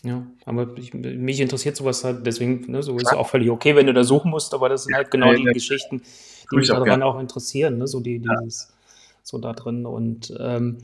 [0.04, 3.88] Ja, aber ich, mich interessiert sowas halt, deswegen, ne, so ist auch völlig okay, wenn
[3.88, 6.02] du da suchen musst, aber das sind halt genau die Geschichten,
[6.52, 8.72] die mich daran auch interessieren, ne, so die, dieses,
[9.30, 10.78] so da drin und ähm,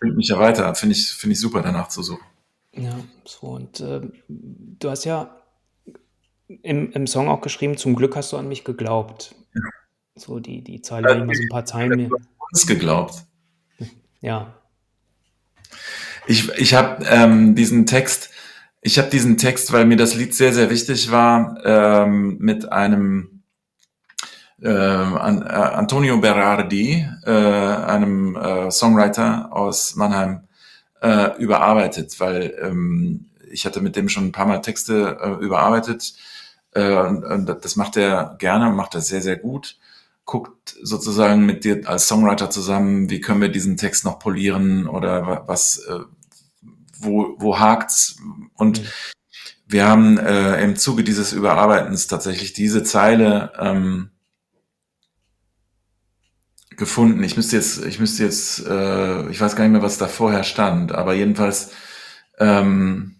[0.00, 2.24] bringt mich ja weiter, finde ich, finde ich super, danach zu suchen.
[2.72, 5.34] Ja, so und äh, du hast ja
[6.46, 9.34] im, im Song auch geschrieben, zum Glück hast du an mich geglaubt.
[9.54, 9.62] Ja.
[10.14, 12.10] So die, die Zeile, mal so ein paar Zeilen mir.
[12.52, 13.24] uns geglaubt.
[14.20, 14.54] Ja.
[16.26, 18.30] Ich, ich habe ähm, diesen Text
[18.86, 23.35] ich habe diesen Text, weil mir das Lied sehr, sehr wichtig war, ähm, mit einem
[24.62, 30.46] äh, an, äh, Antonio Berardi, äh, einem äh, Songwriter aus Mannheim,
[31.02, 36.14] äh, überarbeitet, weil ähm, ich hatte mit dem schon ein paar Mal Texte äh, überarbeitet.
[36.72, 39.78] Äh, und, und das macht er gerne, macht er sehr, sehr gut.
[40.24, 45.44] Guckt sozusagen mit dir als Songwriter zusammen, wie können wir diesen Text noch polieren oder
[45.46, 46.00] was, äh,
[46.98, 48.16] wo, wo hakt's?
[48.54, 48.86] Und mhm.
[49.66, 54.10] wir haben äh, im Zuge dieses Überarbeitens tatsächlich diese Zeile ähm,
[56.76, 57.22] gefunden.
[57.22, 60.44] Ich müsste jetzt, ich müsste jetzt, äh, ich weiß gar nicht mehr, was da vorher
[60.44, 61.72] stand, aber jedenfalls
[62.38, 63.16] ähm,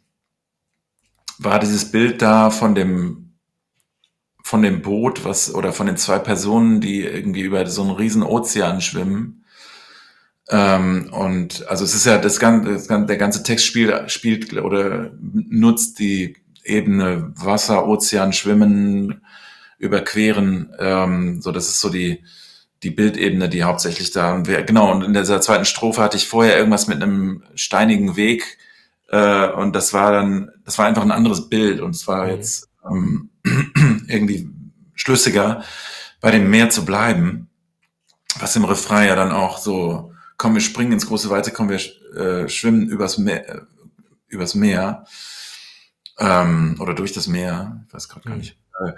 [1.38, 3.22] war dieses Bild da von dem
[4.42, 8.22] von dem Boot, was oder von den zwei Personen, die irgendwie über so einen riesen
[8.22, 9.44] Ozean schwimmen.
[10.48, 14.52] Ähm, und also es ist ja das ganze, das ganze der ganze Text spielt spielt
[14.52, 19.20] oder nutzt die Ebene Wasser, Ozean, Schwimmen,
[19.78, 20.72] überqueren.
[20.78, 22.22] Ähm, so das ist so die
[22.86, 26.86] die Bildebene, die hauptsächlich da genau und in dieser zweiten Strophe hatte ich vorher irgendwas
[26.86, 28.58] mit einem steinigen Weg
[29.08, 32.30] äh, und das war dann, das war einfach ein anderes Bild und es war mhm.
[32.30, 33.30] jetzt ähm,
[34.06, 34.48] irgendwie
[34.94, 35.64] schlüssiger,
[36.20, 37.48] bei dem Meer zu bleiben,
[38.38, 41.80] was im Refrain ja dann auch so, komm, wir springen ins große Weite, komm, wir
[42.14, 43.60] äh, schwimmen übers Meer, äh,
[44.28, 45.06] übers Meer
[46.20, 48.42] ähm, oder durch das Meer, ich weiß gerade gar mhm.
[48.42, 48.56] nicht.
[48.80, 48.92] Äh,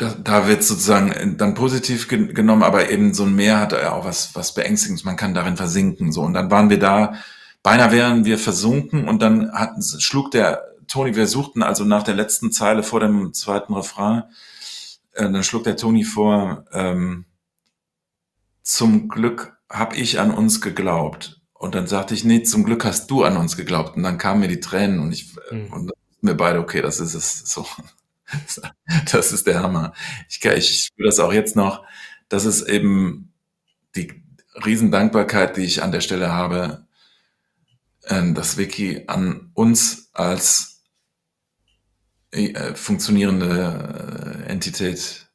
[0.00, 3.92] da, da wird sozusagen dann positiv gen genommen, aber eben so ein Meer hat ja
[3.92, 6.12] auch was, was Beängstigendes, man kann darin versinken.
[6.12, 7.14] So, und dann waren wir da
[7.62, 12.14] Beinahe wären wir versunken und dann hatten, schlug der Toni, wir suchten also nach der
[12.14, 14.24] letzten Zeile vor dem zweiten Refrain,
[15.12, 17.26] äh, dann schlug der Toni vor, ähm,
[18.62, 21.40] zum Glück hab ich an uns geglaubt.
[21.52, 23.96] Und dann sagte ich, nee, zum Glück hast du an uns geglaubt.
[23.96, 25.72] Und dann kamen mir die Tränen und ich, mhm.
[25.72, 27.66] und mir beide, okay, das ist es so.
[29.12, 29.92] Das ist der Hammer.
[30.28, 31.84] Ich, ich spüre das auch jetzt noch.
[32.28, 33.32] Das ist eben
[33.94, 34.22] die
[34.64, 36.86] Riesendankbarkeit, die ich an der Stelle habe,
[38.04, 40.82] äh, das Wiki an uns als
[42.32, 45.26] äh, funktionierende äh, Entität,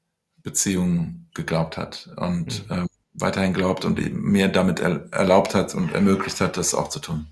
[0.44, 2.76] Beziehung geglaubt hat und mhm.
[2.76, 7.00] äh, weiterhin glaubt und mir damit er, erlaubt hat und ermöglicht hat, das auch zu
[7.00, 7.28] tun.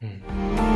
[0.00, 0.73] Mhm.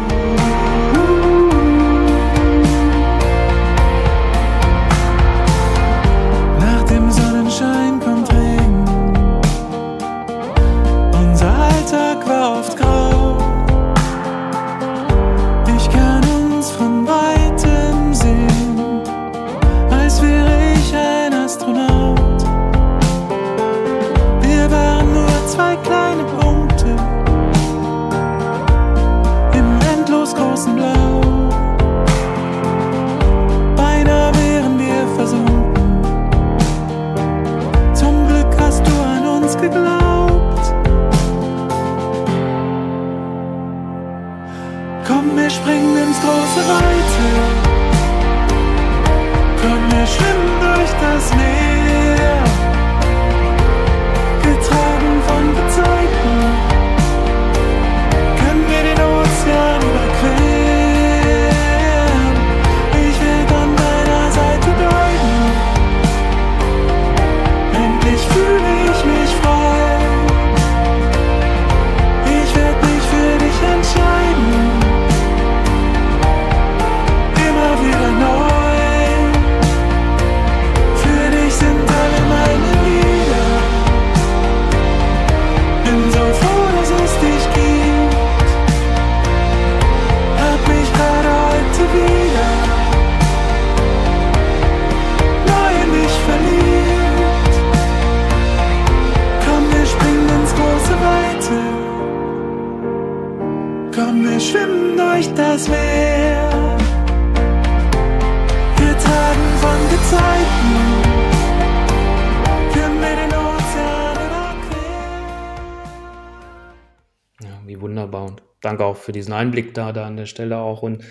[119.09, 120.83] Für diesen Einblick da, da an der Stelle auch.
[120.83, 121.03] Und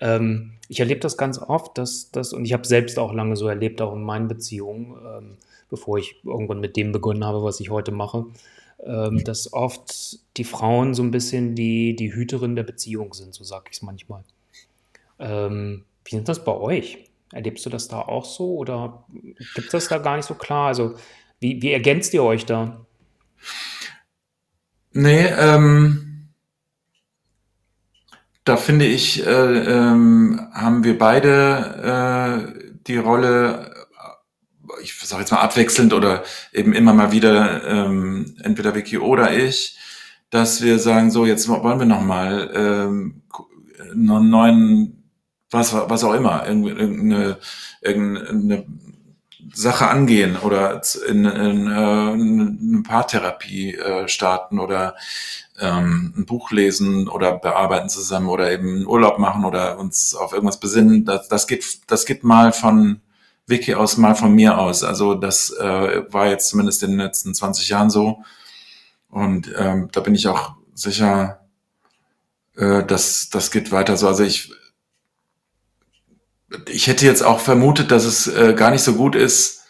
[0.00, 3.46] ähm, ich erlebe das ganz oft, dass das, und ich habe selbst auch lange so
[3.46, 5.36] erlebt, auch in meinen Beziehungen, ähm,
[5.68, 8.24] bevor ich irgendwann mit dem begonnen habe, was ich heute mache,
[8.82, 13.44] ähm, dass oft die Frauen so ein bisschen die, die Hüterin der Beziehung sind, so
[13.44, 14.24] sage ich es manchmal.
[15.18, 17.04] Ähm, wie ist das bei euch?
[17.34, 19.04] Erlebst du das da auch so oder
[19.54, 20.68] gibt es das da gar nicht so klar?
[20.68, 20.94] Also,
[21.38, 22.86] wie, wie ergänzt ihr euch da?
[24.94, 26.11] Nee, ähm,
[28.44, 33.70] da finde ich, äh, ähm, haben wir beide äh, die Rolle,
[34.78, 39.36] äh, ich sage jetzt mal abwechselnd oder eben immer mal wieder, ähm, entweder Vicky oder
[39.36, 39.78] ich,
[40.30, 43.22] dass wir sagen, so, jetzt wollen wir nochmal ähm,
[43.92, 45.04] einen neuen,
[45.50, 47.38] was, was auch immer, irgendeine,
[47.82, 48.64] irgendeine
[49.54, 54.96] Sache angehen oder in, in, äh, eine Paartherapie äh, starten oder
[55.60, 60.58] ähm, ein Buch lesen oder bearbeiten zusammen oder eben Urlaub machen oder uns auf irgendwas
[60.58, 61.04] besinnen.
[61.04, 63.00] Das, das geht, das geht mal von
[63.46, 64.84] Wiki aus, mal von mir aus.
[64.84, 68.22] Also das äh, war jetzt zumindest in den letzten 20 Jahren so.
[69.08, 71.46] Und ähm, da bin ich auch sicher,
[72.56, 74.08] äh, dass das geht weiter so.
[74.08, 74.52] Also ich,
[76.68, 79.62] ich hätte jetzt auch vermutet, dass es äh, gar nicht so gut ist,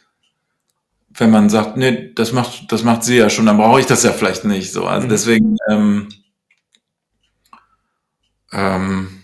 [1.11, 4.03] wenn man sagt, nee, das macht, das macht sie ja schon, dann brauche ich das
[4.03, 4.73] ja vielleicht nicht.
[4.73, 5.11] So, also mhm.
[5.11, 6.09] deswegen ähm,
[8.53, 9.23] ähm,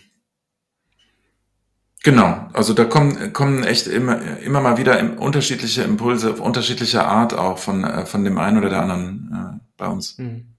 [2.05, 7.35] Genau, also da kommen, kommen echt immer, immer mal wieder unterschiedliche Impulse auf unterschiedliche Art
[7.35, 10.17] auch von, äh, von dem einen oder der anderen äh, bei uns.
[10.17, 10.55] Mhm.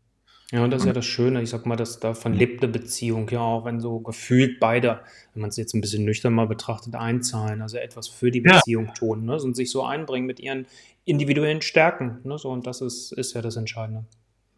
[0.51, 3.29] Ja, und das ist ja das Schöne, ich sag mal, dass davon lebt eine Beziehung
[3.29, 5.01] ja auch, wenn so gefühlt beide,
[5.33, 8.87] wenn man es jetzt ein bisschen nüchtern mal betrachtet, einzahlen, also etwas für die Beziehung
[8.87, 8.93] ja.
[8.93, 9.35] tun ne?
[9.35, 10.65] und sich so einbringen mit ihren
[11.05, 12.17] individuellen Stärken.
[12.23, 12.39] Ne?
[12.39, 14.05] So, und das ist, ist ja das Entscheidende.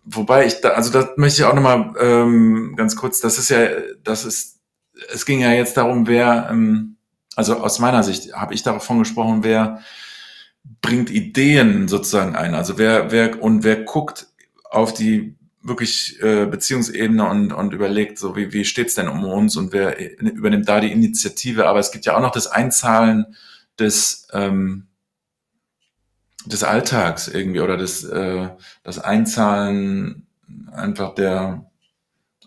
[0.06, 3.68] Wobei ich da, also das möchte ich auch nochmal ähm, ganz kurz, das ist ja,
[4.04, 4.62] das ist
[5.14, 6.98] es ging ja jetzt darum, wer, ähm,
[7.36, 9.82] also aus meiner Sicht habe ich davon gesprochen, wer
[10.82, 12.54] bringt Ideen sozusagen ein.
[12.54, 14.28] Also wer, wer und wer guckt
[14.70, 19.56] auf die wirklich äh, Beziehungsebene und, und überlegt, so wie, wie steht's denn um uns
[19.56, 21.68] und wer übernimmt da die Initiative.
[21.68, 23.36] Aber es gibt ja auch noch das Einzahlen
[23.78, 24.88] des, ähm,
[26.46, 28.50] des Alltags irgendwie oder das, äh,
[28.84, 30.28] das Einzahlen
[30.72, 31.70] einfach der,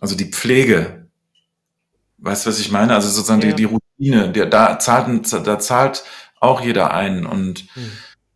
[0.00, 1.04] also die Pflege
[2.24, 2.94] Weißt du, was ich meine?
[2.94, 3.48] Also sozusagen ja.
[3.48, 6.04] die, die Routine, der, da, zahlt, da zahlt
[6.40, 7.26] auch jeder ein.
[7.26, 7.92] Und hm.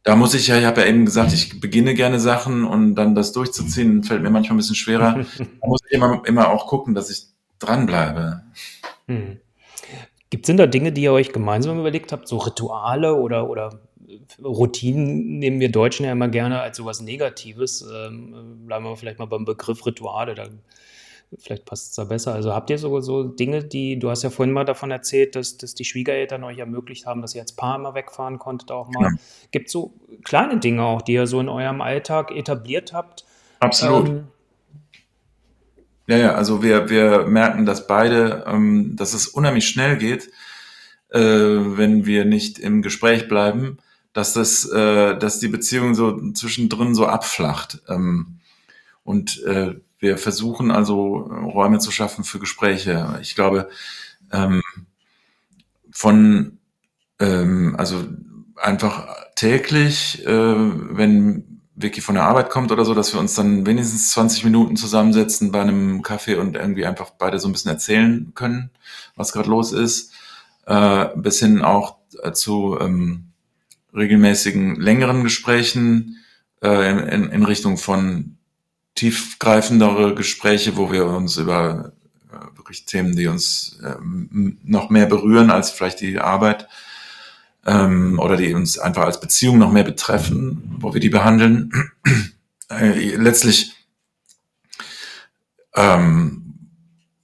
[0.09, 3.15] Da muss ich ja, ich habe ja eben gesagt, ich beginne gerne Sachen und dann
[3.15, 5.23] das durchzuziehen, fällt mir manchmal ein bisschen schwerer.
[5.39, 7.27] da muss ich immer, immer auch gucken, dass ich
[7.59, 8.43] dranbleibe.
[9.07, 9.37] Hm.
[10.31, 13.81] Gibt es denn da Dinge, die ihr euch gemeinsam überlegt habt, so Rituale oder, oder
[14.43, 17.83] Routinen nehmen wir Deutschen ja immer gerne als sowas Negatives.
[17.83, 20.35] Ähm, bleiben wir vielleicht mal beim Begriff Rituale.
[20.35, 20.47] Da
[21.37, 22.33] Vielleicht passt es da besser.
[22.33, 25.59] Also habt ihr so, so Dinge, die, du hast ja vorhin mal davon erzählt, dass,
[25.59, 29.09] dass die Schwiegereltern euch ermöglicht haben, dass ihr als Paar immer wegfahren konntet auch mal.
[29.09, 29.21] Genau.
[29.51, 29.93] Gibt es so
[30.25, 33.27] kleine Dinge auch, die ihr so in eurem Alltag etabliert habt?
[33.61, 34.09] Absolut.
[34.09, 34.29] Ähm,
[36.07, 40.31] ja, ja, also wir, wir merken, dass beide, ähm, dass es unheimlich schnell geht,
[41.11, 43.77] äh, wenn wir nicht im Gespräch bleiben,
[44.15, 47.83] dass das, äh, dass die Beziehung so zwischendrin so abflacht.
[47.89, 48.41] Ähm,
[49.05, 53.19] und äh, wir versuchen also äh, Räume zu schaffen für Gespräche.
[53.23, 53.69] Ich glaube,
[54.33, 54.63] ähm,
[55.91, 56.59] von,
[57.19, 58.05] ähm, also
[58.57, 63.65] einfach täglich, äh, wenn Vicky von der Arbeit kommt oder so, dass wir uns dann
[63.65, 68.33] wenigstens 20 Minuten zusammensetzen bei einem Kaffee und irgendwie einfach beide so ein bisschen erzählen
[68.35, 68.71] können,
[69.15, 70.13] was gerade los ist,
[70.67, 73.29] äh, bis hin auch äh, zu ähm,
[73.95, 76.19] regelmäßigen längeren Gesprächen
[76.63, 78.38] äh, in, in Richtung von
[78.99, 81.93] tiefgreifendere Gespräche, wo wir uns über
[82.33, 86.69] äh, Themen, die uns äh, noch mehr berühren als vielleicht die Arbeit
[87.65, 91.71] ähm, oder die uns einfach als Beziehung noch mehr betreffen, wo wir die behandeln.
[92.71, 93.73] Äh, letztlich
[95.75, 96.59] ähm,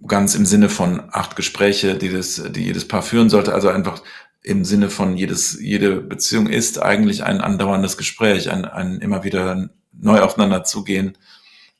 [0.07, 4.03] ganz im Sinne von acht Gespräche, die, das, die jedes Paar führen sollte, also einfach
[4.43, 9.69] im Sinne von jedes, jede Beziehung ist eigentlich ein andauerndes Gespräch, ein, ein immer wieder
[9.93, 11.19] neu aufeinander zugehen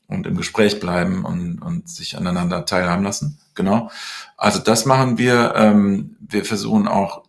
[0.07, 3.39] und im Gespräch bleiben und, und sich aneinander teilhaben lassen.
[3.55, 3.89] Genau.
[4.37, 5.53] Also das machen wir.
[5.55, 7.23] Ähm, wir versuchen auch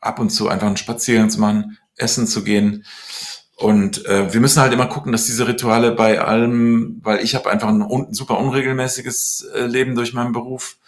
[0.00, 2.84] ab und zu einfach einen Spaziergang zu machen, essen zu gehen.
[3.56, 7.50] Und äh, wir müssen halt immer gucken, dass diese Rituale bei allem, weil ich habe
[7.50, 10.78] einfach ein un super unregelmäßiges äh, Leben durch meinen Beruf.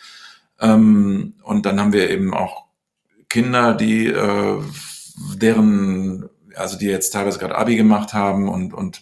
[0.60, 2.64] Ähm, und dann haben wir eben auch
[3.28, 4.60] Kinder, die äh,
[5.34, 9.00] deren, also die jetzt teilweise gerade Abi gemacht haben und, und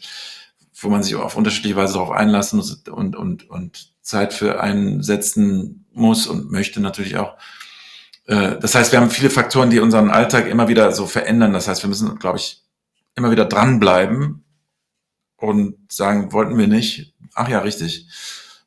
[0.85, 5.87] wo man sich auf unterschiedliche Weise darauf einlassen muss und, und, und Zeit für einsetzen
[5.93, 7.37] muss und möchte natürlich auch.
[8.27, 11.53] Äh, das heißt, wir haben viele Faktoren, die unseren Alltag immer wieder so verändern.
[11.53, 12.63] Das heißt, wir müssen, glaube ich,
[13.15, 14.45] immer wieder dranbleiben
[15.37, 17.15] und sagen, wollten wir nicht.
[17.35, 18.09] Ach ja, richtig.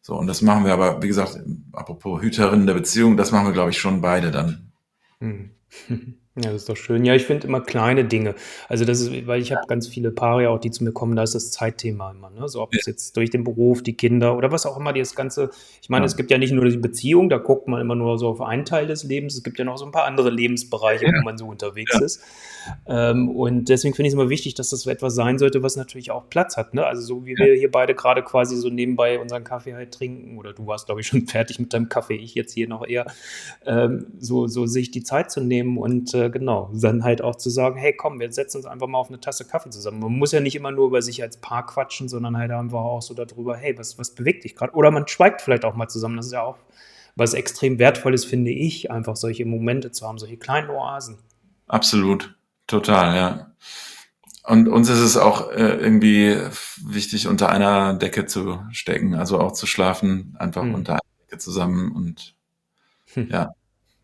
[0.02, 1.38] So, und das machen wir aber, wie gesagt,
[1.74, 4.72] apropos Hüterinnen der Beziehung, das machen wir, glaube ich, schon beide dann.
[5.20, 5.52] Hm.
[6.40, 7.04] Ja, das ist doch schön.
[7.04, 8.36] Ja, ich finde immer kleine Dinge.
[8.70, 11.16] Also das ist, weil ich habe ganz viele Paare ja auch, die zu mir kommen,
[11.16, 12.48] da ist das Zeitthema immer, ne?
[12.48, 15.50] So ob es jetzt durch den Beruf, die Kinder oder was auch immer, das Ganze.
[15.82, 16.08] Ich meine, Ja.
[16.08, 18.66] es gibt ja nicht nur die Beziehung, da guckt man immer nur so auf einen
[18.66, 19.34] Teil des Lebens.
[19.36, 21.12] Es gibt ja noch so ein paar andere Lebensbereiche, Ja.
[21.18, 22.06] wo man so unterwegs Ja.
[22.06, 22.22] ist.
[22.86, 25.76] Ähm, und deswegen finde ich es immer wichtig, dass das so etwas sein sollte, was
[25.76, 26.86] natürlich auch Platz hat, ne?
[26.86, 30.54] Also so wie wir hier beide gerade quasi so nebenbei unseren Kaffee halt trinken oder
[30.54, 33.06] du warst, glaube ich, schon fertig mit deinem Kaffee, ich jetzt hier noch eher,
[33.66, 37.50] ähm, so, so sich die Zeit zu nehmen und äh, genau, dann halt auch zu
[37.50, 40.00] sagen, hey komm, wir setzen uns einfach mal auf eine Tasse Kaffee zusammen.
[40.00, 43.02] Man muss ja nicht immer nur über sich als Paar quatschen, sondern halt einfach auch
[43.02, 44.74] so darüber, hey, was, was bewegt dich gerade?
[44.74, 46.18] Oder man schweigt vielleicht auch mal zusammen.
[46.18, 46.58] Das ist ja auch
[47.16, 51.18] was extrem wertvolles, finde ich, einfach solche Momente zu haben, solche kleinen Oasen.
[51.68, 52.36] Absolut,
[52.68, 53.52] total, ja.
[54.44, 56.38] Und uns ist es auch äh, irgendwie
[56.86, 60.76] wichtig, unter einer Decke zu stecken, also auch zu schlafen, einfach Hm.
[60.76, 61.92] unter einer Decke zusammen.
[61.92, 62.36] Und
[63.14, 63.30] Hm.
[63.30, 63.52] ja,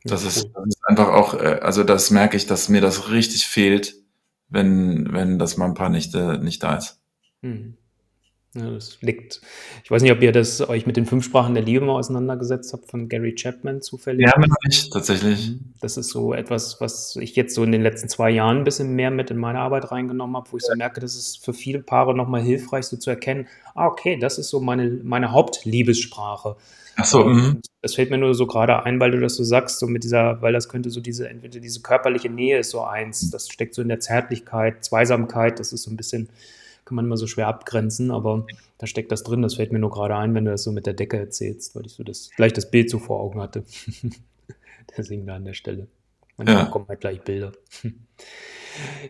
[0.03, 3.09] das Ja, ist, das ist einfach auch, äh, also das merke ich, dass mir das
[3.09, 3.95] richtig fehlt,
[4.49, 7.01] wenn, wenn das mal ein paar Nächte nicht da ist.
[7.41, 7.77] Hm.
[8.55, 9.41] Ja, das liegt.
[9.83, 12.71] Ich weiß nicht, ob ihr das euch mit den fünf Sprachen der Liebe mal auseinandergesetzt
[12.71, 14.27] habt von Gary Chapman zufällig.
[14.27, 14.33] Ja,
[14.63, 15.49] nicht, tatsächlich.
[15.49, 15.73] Mhm.
[15.81, 18.95] Das ist so etwas, was ich jetzt so in den letzten zwei Jahren ein bisschen
[18.95, 21.79] mehr mit in meine Arbeit reingenommen habe, wo ich so merke, das ist für viele
[21.79, 26.55] Paare nochmal hilfreich, so zu erkennen, ah, okay, das ist so meine, meine Hauptliebessprache.
[26.95, 27.45] Ach so, mhm.
[27.55, 30.03] Und das fällt mir nur so gerade ein, weil du das so sagst, so mit
[30.03, 33.73] dieser, weil das könnte so diese, entweder diese körperliche Nähe ist so eins, das steckt
[33.73, 36.29] so in der Zärtlichkeit, Zweisamkeit, das ist so ein bisschen,
[36.85, 38.45] kann man immer so schwer abgrenzen, aber
[38.77, 40.85] da steckt das drin, das fällt mir nur gerade ein, wenn du das so mit
[40.85, 43.63] der Decke erzählst, weil ich so das, gleich das Bild so vor Augen hatte.
[44.97, 45.87] Deswegen da an der Stelle.
[46.37, 46.65] Manchmal Ja.
[46.65, 47.53] kommen halt gleich Bilder.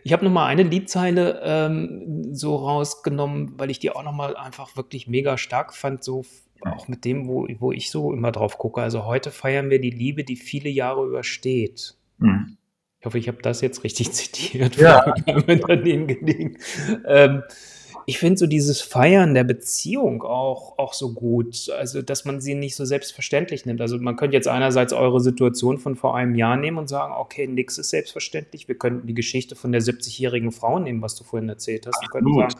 [0.03, 4.35] Ich habe noch mal eine Liedzeile ähm, so rausgenommen, weil ich die auch noch mal
[4.35, 6.25] einfach wirklich mega stark fand, so
[6.65, 8.81] auch mit dem, wo, wo ich so immer drauf gucke.
[8.81, 11.95] Also heute feiern wir die Liebe, die viele Jahre übersteht.
[12.17, 12.57] Mhm.
[12.99, 14.77] Ich hoffe, ich habe das jetzt richtig zitiert.
[14.77, 15.13] Ja.
[15.45, 16.57] Mit daneben gelegen.
[17.05, 17.43] Ähm,
[18.05, 21.69] ich finde so dieses Feiern der Beziehung auch, auch so gut.
[21.69, 23.81] Also, dass man sie nicht so selbstverständlich nimmt.
[23.81, 27.47] Also, man könnte jetzt einerseits eure Situation von vor einem Jahr nehmen und sagen, okay,
[27.47, 28.67] nix ist selbstverständlich.
[28.67, 32.01] Wir könnten die Geschichte von der 70-jährigen Frau nehmen, was du vorhin erzählt hast.
[32.01, 32.55] Wir könnten sagen,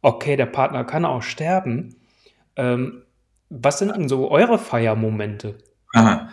[0.00, 1.96] okay, der Partner kann auch sterben.
[2.56, 3.02] Ähm,
[3.52, 5.58] was sind denn so eure Feiermomente?
[5.92, 6.30] Aha.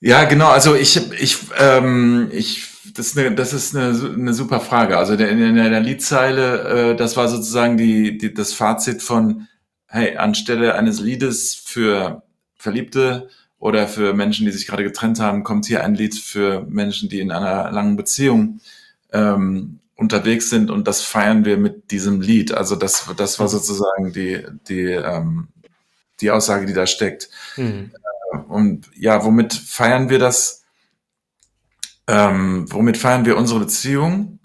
[0.00, 0.48] Ja, genau.
[0.48, 4.98] Also ich, ich, ähm, ich, das ist eine, das ist eine, eine super Frage.
[4.98, 9.48] Also der, in der Liedzeile, äh, das war sozusagen die, die, das Fazit von,
[9.86, 12.22] hey, anstelle eines Liedes für
[12.56, 17.08] Verliebte oder für Menschen, die sich gerade getrennt haben, kommt hier ein Lied für Menschen,
[17.08, 18.60] die in einer langen Beziehung
[19.12, 22.52] ähm, unterwegs sind und das feiern wir mit diesem Lied.
[22.52, 25.48] Also das, das war sozusagen die, die, ähm,
[26.20, 27.30] die Aussage, die da steckt.
[27.54, 27.92] Hm.
[28.48, 30.64] Und ja, womit feiern wir das?
[32.06, 34.38] Ähm, womit feiern wir unsere Beziehung?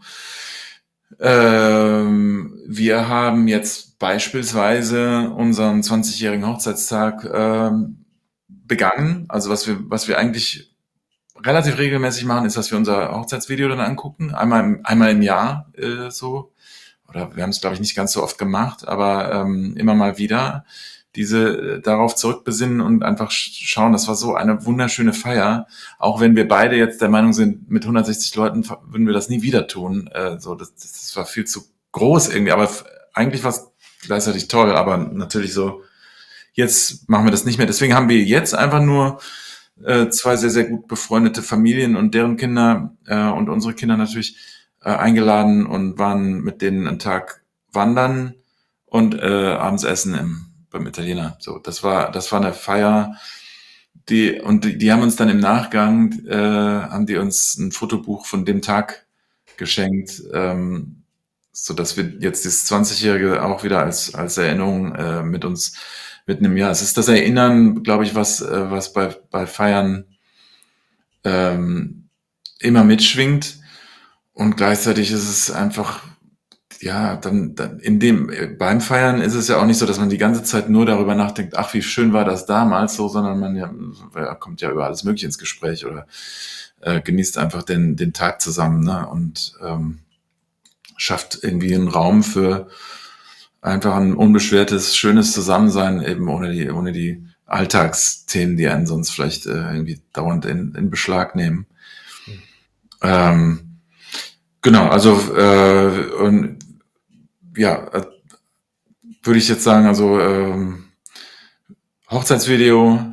[1.19, 8.05] Ähm, wir haben jetzt beispielsweise unseren 20-jährigen Hochzeitstag ähm,
[8.47, 9.25] begangen.
[9.27, 10.70] Also was wir, was wir eigentlich
[11.45, 14.33] relativ regelmäßig machen, ist, dass wir unser Hochzeitsvideo dann angucken.
[14.33, 16.51] Einmal im, einmal im Jahr äh, so.
[17.07, 20.17] Oder wir haben es, glaube ich, nicht ganz so oft gemacht, aber ähm, immer mal
[20.17, 20.65] wieder
[21.15, 25.67] diese äh, darauf zurückbesinnen und einfach sch- schauen, das war so eine wunderschöne Feier.
[25.99, 29.41] Auch wenn wir beide jetzt der Meinung sind, mit 160 Leuten würden wir das nie
[29.41, 30.07] wieder tun.
[30.07, 32.69] Äh, so, das, das war viel zu groß irgendwie, aber
[33.13, 33.67] eigentlich war es
[34.03, 35.81] gleichzeitig toll, aber natürlich so,
[36.53, 37.67] jetzt machen wir das nicht mehr.
[37.67, 39.19] Deswegen haben wir jetzt einfach nur
[39.85, 44.37] äh, zwei sehr, sehr gut befreundete Familien und deren Kinder äh, und unsere Kinder natürlich
[44.81, 48.35] äh, eingeladen und waren mit denen einen Tag wandern
[48.85, 51.37] und äh, abends essen im, beim Italiener.
[51.39, 53.15] So, das war, das war eine Feier,
[54.09, 58.25] die und die, die haben uns dann im Nachgang äh, haben die uns ein Fotobuch
[58.25, 59.05] von dem Tag
[59.57, 61.03] geschenkt, ähm,
[61.51, 65.73] so dass wir jetzt das 20-jährige auch wieder als als Erinnerung äh, mit uns
[66.27, 66.57] mitnehmen.
[66.57, 70.05] Ja, es ist das Erinnern, glaube ich, was äh, was bei bei Feiern
[71.23, 72.09] ähm,
[72.59, 73.59] immer mitschwingt
[74.33, 76.03] und gleichzeitig ist es einfach
[76.81, 79.99] ja, dann, dann in dem äh, beim Feiern ist es ja auch nicht so, dass
[79.99, 83.39] man die ganze Zeit nur darüber nachdenkt, ach, wie schön war das damals so, sondern
[83.39, 83.71] man ja
[84.33, 86.07] kommt ja über alles Mögliche ins Gespräch oder
[86.81, 89.07] äh, genießt einfach den, den Tag zusammen ne?
[89.07, 89.99] und ähm,
[90.97, 92.67] schafft irgendwie einen Raum für
[93.61, 99.45] einfach ein unbeschwertes, schönes Zusammensein, eben ohne die, ohne die Alltagsthemen, die einen sonst vielleicht
[99.45, 101.67] äh, irgendwie dauernd in, in Beschlag nehmen.
[103.01, 103.79] Ähm,
[104.61, 106.59] genau, also äh, und
[107.55, 108.05] ja, äh,
[109.23, 110.85] würde ich jetzt sagen, also ähm,
[112.09, 113.05] Hochzeitsvideo,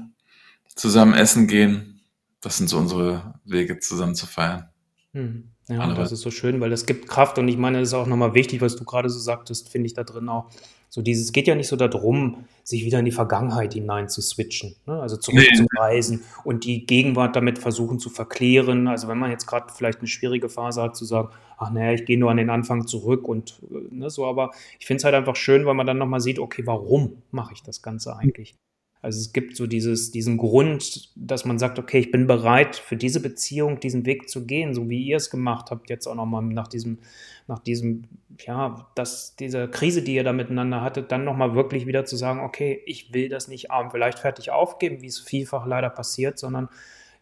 [0.75, 2.01] zusammen essen gehen,
[2.41, 4.69] das sind so unsere Wege, zusammen zu feiern.
[5.13, 5.51] Hm.
[5.69, 7.95] Ja, und das ist so schön, weil das gibt Kraft und ich meine, das ist
[7.95, 10.51] auch nochmal wichtig, was du gerade so sagtest, finde ich da drin auch.
[10.91, 14.23] So dieses, es geht ja nicht so darum, sich wieder in die Vergangenheit hinein zu
[14.23, 14.99] switchen, ne?
[15.01, 16.41] also zurückzureisen nee.
[16.45, 18.89] und die Gegenwart damit versuchen zu verklären.
[18.89, 22.07] Also wenn man jetzt gerade vielleicht eine schwierige Phase hat, zu sagen, ach naja, ich
[22.07, 23.61] gehe nur an den Anfang zurück und
[23.91, 26.63] ne, so, aber ich finde es halt einfach schön, weil man dann nochmal sieht, okay,
[26.65, 28.57] warum mache ich das Ganze eigentlich?
[29.01, 32.97] Also es gibt so dieses, diesen Grund, dass man sagt, okay, ich bin bereit für
[32.97, 36.43] diese Beziehung, diesen Weg zu gehen, so wie ihr es gemacht habt, jetzt auch nochmal
[36.43, 36.99] nach diesem,
[37.47, 38.05] nach diesem,
[38.41, 42.41] ja, das, dieser Krise, die ihr da miteinander hattet, dann nochmal wirklich wieder zu sagen,
[42.41, 46.69] okay, ich will das nicht vielleicht fertig aufgeben, wie es vielfach leider passiert, sondern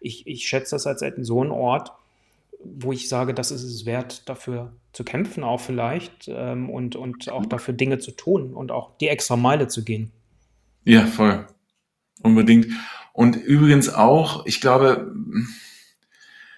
[0.01, 1.93] ich, ich schätze das als so einen Ort,
[2.65, 7.31] wo ich sage, das ist es wert, dafür zu kämpfen, auch vielleicht, ähm, und, und
[7.31, 10.11] auch dafür Dinge zu tun und auch die extra Meile zu gehen.
[10.85, 11.47] Ja, voll.
[12.23, 12.69] Unbedingt.
[13.13, 15.15] Und übrigens auch, ich glaube,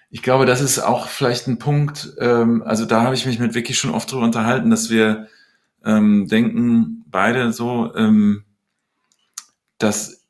[0.09, 3.53] ich glaube, das ist auch vielleicht ein Punkt, ähm, also da habe ich mich mit
[3.53, 5.27] Vicky schon oft drüber unterhalten, dass wir
[5.85, 8.43] ähm, denken, beide so, ähm,
[9.77, 10.25] dass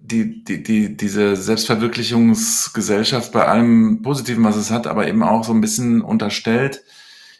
[0.00, 5.52] die, die, die, diese Selbstverwirklichungsgesellschaft bei allem Positiven, was es hat, aber eben auch so
[5.52, 6.82] ein bisschen unterstellt,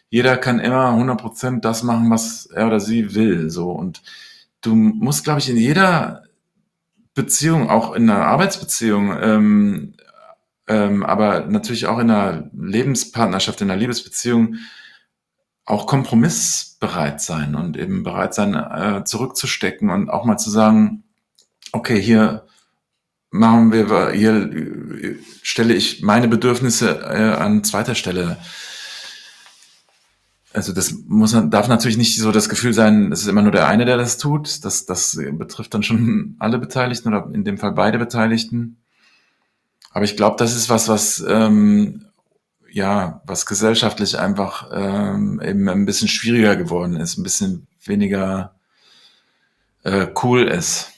[0.09, 3.71] jeder kann immer 100% das machen, was er oder sie will, so.
[3.71, 4.01] Und
[4.61, 6.23] du musst, glaube ich, in jeder
[7.13, 9.93] Beziehung, auch in einer Arbeitsbeziehung, ähm,
[10.67, 14.55] ähm, aber natürlich auch in einer Lebenspartnerschaft, in einer Liebesbeziehung
[15.65, 21.03] auch kompromissbereit sein und eben bereit sein, äh, zurückzustecken und auch mal zu sagen,
[21.71, 22.45] okay, hier
[23.29, 28.37] machen wir, hier stelle ich meine Bedürfnisse äh, an zweiter Stelle
[30.53, 33.67] also das muss darf natürlich nicht so das Gefühl sein, es ist immer nur der
[33.67, 34.63] eine, der das tut.
[34.63, 38.77] Das, das betrifft dann schon alle Beteiligten oder in dem Fall beide Beteiligten.
[39.91, 42.05] Aber ich glaube, das ist was, was ähm,
[42.71, 48.55] ja, was gesellschaftlich einfach ähm, eben ein bisschen schwieriger geworden ist, ein bisschen weniger
[49.83, 50.91] äh, cool ist.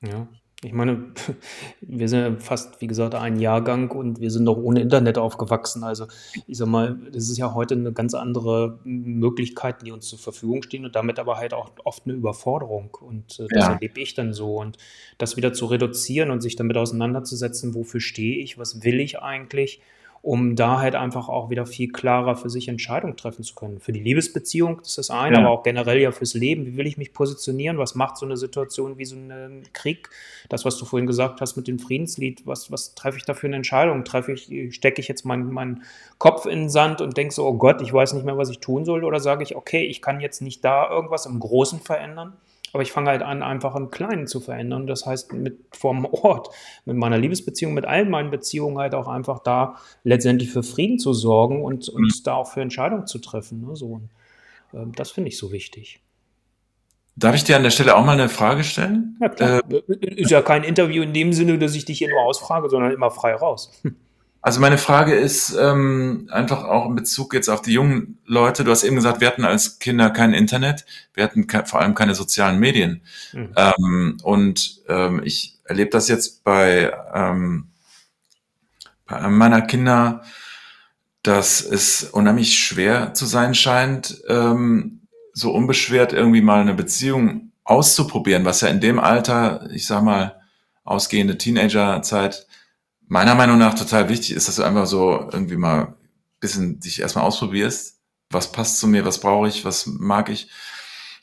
[0.00, 0.26] Ja.
[0.64, 1.12] Ich meine,
[1.80, 5.84] wir sind ja fast, wie gesagt, ein Jahrgang und wir sind noch ohne Internet aufgewachsen.
[5.84, 6.06] Also
[6.46, 10.62] ich sag mal, das ist ja heute eine ganz andere Möglichkeiten, die uns zur Verfügung
[10.62, 12.96] stehen und damit aber halt auch oft eine Überforderung.
[13.00, 13.72] Und äh, das ja.
[13.74, 14.56] erlebe ich dann so.
[14.56, 14.78] Und
[15.18, 19.80] das wieder zu reduzieren und sich damit auseinanderzusetzen, wofür stehe ich, was will ich eigentlich
[20.24, 23.78] um da halt einfach auch wieder viel klarer für sich Entscheidungen treffen zu können.
[23.78, 25.42] Für die Liebesbeziehung das ist das eine, ja.
[25.42, 26.64] aber auch generell ja fürs Leben.
[26.64, 27.76] Wie will ich mich positionieren?
[27.76, 30.08] Was macht so eine Situation wie so ein Krieg?
[30.48, 33.48] Das, was du vorhin gesagt hast mit dem Friedenslied, was, was treffe ich da für
[33.48, 34.02] eine Entscheidung?
[34.06, 35.82] Treffe ich, stecke ich jetzt meinen mein
[36.16, 38.60] Kopf in den Sand und denke so, oh Gott, ich weiß nicht mehr, was ich
[38.60, 39.04] tun soll?
[39.04, 42.32] Oder sage ich, okay, ich kann jetzt nicht da irgendwas im Großen verändern?
[42.74, 44.88] Aber ich fange halt an, einfach im Kleinen zu verändern.
[44.88, 46.48] Das heißt, mit vom Ort,
[46.84, 51.12] mit meiner Liebesbeziehung, mit allen meinen Beziehungen halt auch einfach da letztendlich für Frieden zu
[51.12, 52.22] sorgen und, und mhm.
[52.24, 53.60] da auch für Entscheidungen zu treffen.
[53.60, 53.76] Ne?
[53.76, 54.00] So,
[54.72, 56.00] äh, das finde ich so wichtig.
[57.14, 59.16] Darf ich dir an der Stelle auch mal eine Frage stellen?
[59.20, 59.62] Ja, klar.
[59.70, 62.90] Äh, ist ja kein Interview in dem Sinne, dass ich dich hier nur ausfrage, sondern
[62.90, 63.70] immer frei raus.
[64.44, 68.62] Also meine Frage ist ähm, einfach auch in Bezug jetzt auf die jungen Leute.
[68.62, 70.84] Du hast eben gesagt, wir hatten als Kinder kein Internet,
[71.14, 73.00] wir hatten ke vor allem keine sozialen Medien.
[73.32, 73.54] Mhm.
[73.56, 77.68] Ähm, und ähm, ich erlebe das jetzt bei, ähm,
[79.06, 80.24] bei einem meiner Kinder,
[81.22, 88.44] dass es unheimlich schwer zu sein scheint, ähm, so unbeschwert irgendwie mal eine Beziehung auszuprobieren,
[88.44, 90.38] was ja in dem Alter, ich sag mal,
[90.84, 92.46] ausgehende Teenagerzeit
[93.06, 95.94] meiner Meinung nach total wichtig ist, dass du einfach so irgendwie mal
[96.40, 98.00] bisschen dich erstmal ausprobierst.
[98.30, 100.50] Was passt zu mir, was brauche ich, was mag ich?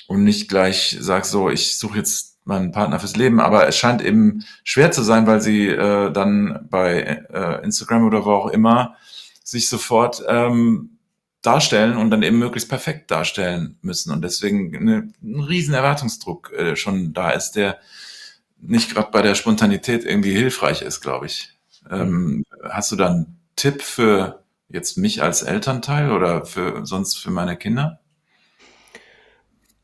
[0.07, 4.01] Und nicht gleich sagst so, ich suche jetzt meinen Partner fürs Leben, aber es scheint
[4.01, 8.95] eben schwer zu sein, weil sie äh, dann bei äh, Instagram oder wo auch immer
[9.43, 10.97] sich sofort ähm,
[11.41, 14.11] darstellen und dann eben möglichst perfekt darstellen müssen.
[14.11, 17.79] Und deswegen eine, ein riesen Erwartungsdruck äh, schon da ist, der
[18.59, 21.49] nicht gerade bei der Spontanität irgendwie hilfreich ist, glaube ich.
[21.89, 27.31] Ähm, hast du da einen Tipp für jetzt mich als Elternteil oder für sonst für
[27.31, 27.99] meine Kinder?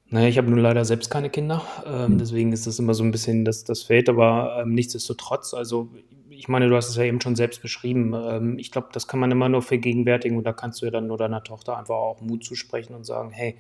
[0.10, 2.18] Naja, ich habe nur leider selbst keine Kinder, ähm, hm.
[2.18, 5.90] deswegen ist das immer so ein bisschen das, das Feld, aber ähm, nichtsdestotrotz, also
[6.38, 8.14] ich meine, du hast es ja eben schon selbst beschrieben.
[8.14, 11.08] Ähm, ich glaube, das kann man immer nur vergegenwärtigen und da kannst du ja dann
[11.08, 13.58] nur deiner Tochter einfach auch Mut zusprechen und sagen, hey,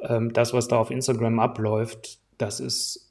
[0.00, 3.05] ähm, das, was da auf Instagram abläuft, das ist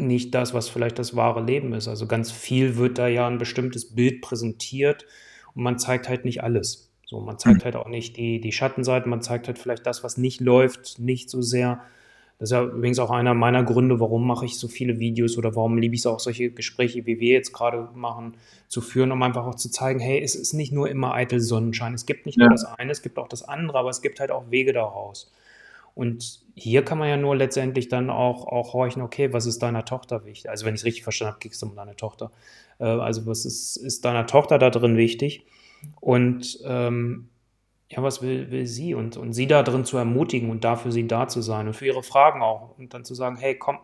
[0.00, 1.88] nicht das, was vielleicht das wahre Leben ist.
[1.88, 5.06] Also ganz viel wird da ja ein bestimmtes Bild präsentiert
[5.54, 6.90] und man zeigt halt nicht alles.
[7.04, 7.64] So, man zeigt mhm.
[7.64, 11.28] halt auch nicht die, die Schattenseiten, man zeigt halt vielleicht das, was nicht läuft, nicht
[11.28, 11.82] so sehr.
[12.38, 15.54] Das ist ja übrigens auch einer meiner Gründe, warum mache ich so viele Videos oder
[15.56, 18.34] warum liebe ich es auch, solche Gespräche, wie wir jetzt gerade machen,
[18.68, 21.92] zu führen, um einfach auch zu zeigen, hey, es ist nicht nur immer eitel Sonnenschein.
[21.92, 22.44] Es gibt nicht Ja.
[22.44, 25.30] nur das eine, es gibt auch das andere, aber es gibt halt auch Wege daraus.
[26.00, 29.84] Und hier kann man ja nur letztendlich dann auch, auch horchen, okay, was ist deiner
[29.84, 30.48] Tochter wichtig?
[30.48, 32.30] Also wenn ich es richtig verstanden habe, ging es um deine Tochter.
[32.78, 35.44] Äh, also was ist, ist deiner Tochter da drin wichtig?
[36.00, 37.28] Und ähm,
[37.90, 38.94] ja, was will, will sie?
[38.94, 41.74] Und, und sie da drin zu ermutigen und da für sie da zu sein und
[41.74, 42.78] für ihre Fragen auch.
[42.78, 43.76] Und dann zu sagen, hey, komm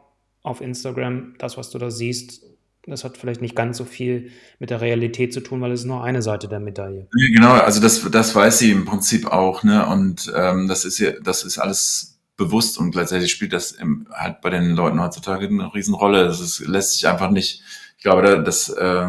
[0.42, 2.46] auf Instagram, das, was du da siehst,
[2.87, 5.87] das hat vielleicht nicht ganz so viel mit der Realität zu tun, weil es ist
[5.87, 7.09] nur eine Seite der Medaille.
[7.34, 9.87] Genau, also das, das weiß sie im Prinzip auch, ne?
[9.87, 14.41] Und ähm, das ist ja, das ist alles bewusst und gleichzeitig spielt das im, halt
[14.41, 16.24] bei den Leuten heutzutage eine Riesenrolle.
[16.24, 17.62] Das ist, lässt sich einfach nicht.
[17.97, 19.09] Ich glaube, da, das, äh,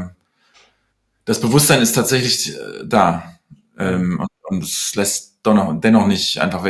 [1.25, 3.37] das Bewusstsein ist tatsächlich äh, da
[3.77, 6.63] ähm, und, es lässt doch noch, dennoch nicht einfach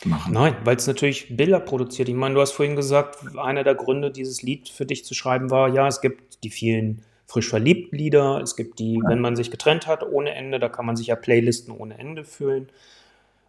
[0.00, 0.32] wegmachen.
[0.32, 2.08] Nein, weil es natürlich Bilder produziert.
[2.08, 5.50] Ich meine, du hast vorhin gesagt, einer der Gründe, dieses Lied für dich zu schreiben,
[5.50, 9.50] war, ja, es gibt die vielen frisch verliebt Lieder, es gibt die, wenn man sich
[9.50, 12.68] getrennt hat, ohne Ende, da kann man sich ja Playlisten ohne Ende füllen.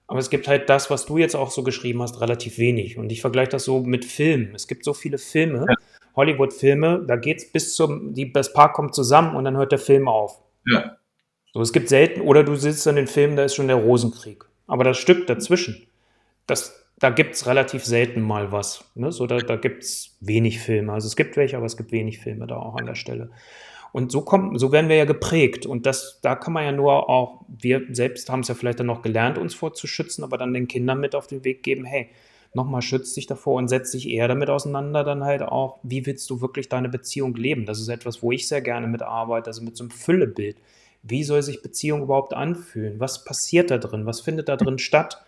[0.07, 2.97] Aber es gibt halt das, was du jetzt auch so geschrieben hast, relativ wenig.
[2.97, 4.55] Und ich vergleiche das so mit Filmen.
[4.55, 5.75] Es gibt so viele Filme, Ja.
[6.15, 9.79] Hollywood-Filme, da geht es bis zum, die, das Paar kommt zusammen und dann hört der
[9.79, 10.41] Film auf.
[10.65, 10.97] Ja,
[11.53, 14.45] So, es gibt selten, oder du sitzt an den Film, da ist schon der Rosenkrieg.
[14.65, 15.86] Aber das Stück dazwischen,
[16.47, 18.83] das, da gibt es relativ selten mal was.
[18.95, 19.11] Ne?
[19.11, 20.93] So, da, da gibt es wenig Filme.
[20.93, 23.29] Also es gibt welche, aber es gibt wenig Filme da auch an der Stelle.
[23.91, 25.65] Und so kommt, so werden wir ja geprägt.
[25.65, 28.87] Und das, da kann man ja nur auch, wir selbst haben es ja vielleicht dann
[28.87, 32.09] noch gelernt, uns vorzuschützen, aber dann den Kindern mit auf den Weg geben, hey,
[32.53, 36.29] nochmal schütz dich davor und setz dich eher damit auseinander, dann halt auch, wie willst
[36.29, 37.65] du wirklich deine Beziehung leben?
[37.65, 40.57] Das ist etwas, wo ich sehr gerne mitarbeite, also mit so einem Füllebild.
[41.03, 42.99] Wie soll sich Beziehung überhaupt anfühlen?
[42.99, 44.05] Was passiert da drin?
[44.05, 45.23] Was findet da drin statt?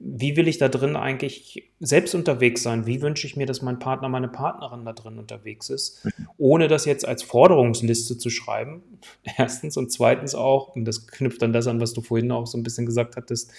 [0.00, 2.86] Wie will ich da drin eigentlich selbst unterwegs sein?
[2.86, 6.06] Wie wünsche ich mir, dass mein Partner, meine Partnerin da drin unterwegs ist?
[6.36, 8.82] Ohne das jetzt als Forderungsliste zu schreiben.
[9.38, 12.56] Erstens und zweitens auch, und das knüpft an das an, was du vorhin auch so
[12.56, 13.52] ein bisschen gesagt hattest,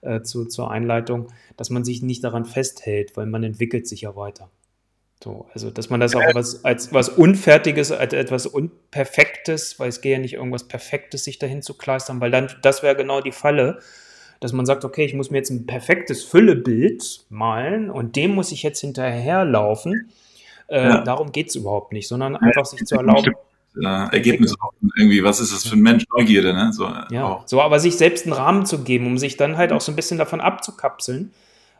[0.00, 4.16] äh, zu, zur Einleitung, dass man sich nicht daran festhält, weil man entwickelt sich ja
[4.16, 4.50] weiter.
[5.22, 10.00] So, also, dass man das auch was, als was Unfertiges, als etwas Unperfektes, weil es
[10.00, 13.30] geht ja nicht irgendwas Perfektes, sich dahin zu kleistern, weil dann, das wäre genau die
[13.30, 13.78] Falle,
[14.42, 18.52] dass man sagt, okay, ich muss mir jetzt ein perfektes Füllebild malen und dem muss
[18.52, 20.10] ich jetzt hinterherlaufen.
[20.68, 21.00] Äh, Ja.
[21.02, 23.32] Darum geht es überhaupt nicht, sondern einfach sich zu erlauben,
[23.80, 26.04] äh, Ergebnisse auch irgendwie, was ist das für ein Mensch?
[26.16, 26.72] Neugierde, ne?
[26.72, 27.48] So, äh, Ja, auch.
[27.48, 29.96] so, aber sich selbst einen Rahmen zu geben, um sich dann halt auch so ein
[29.96, 31.32] bisschen davon abzukapseln,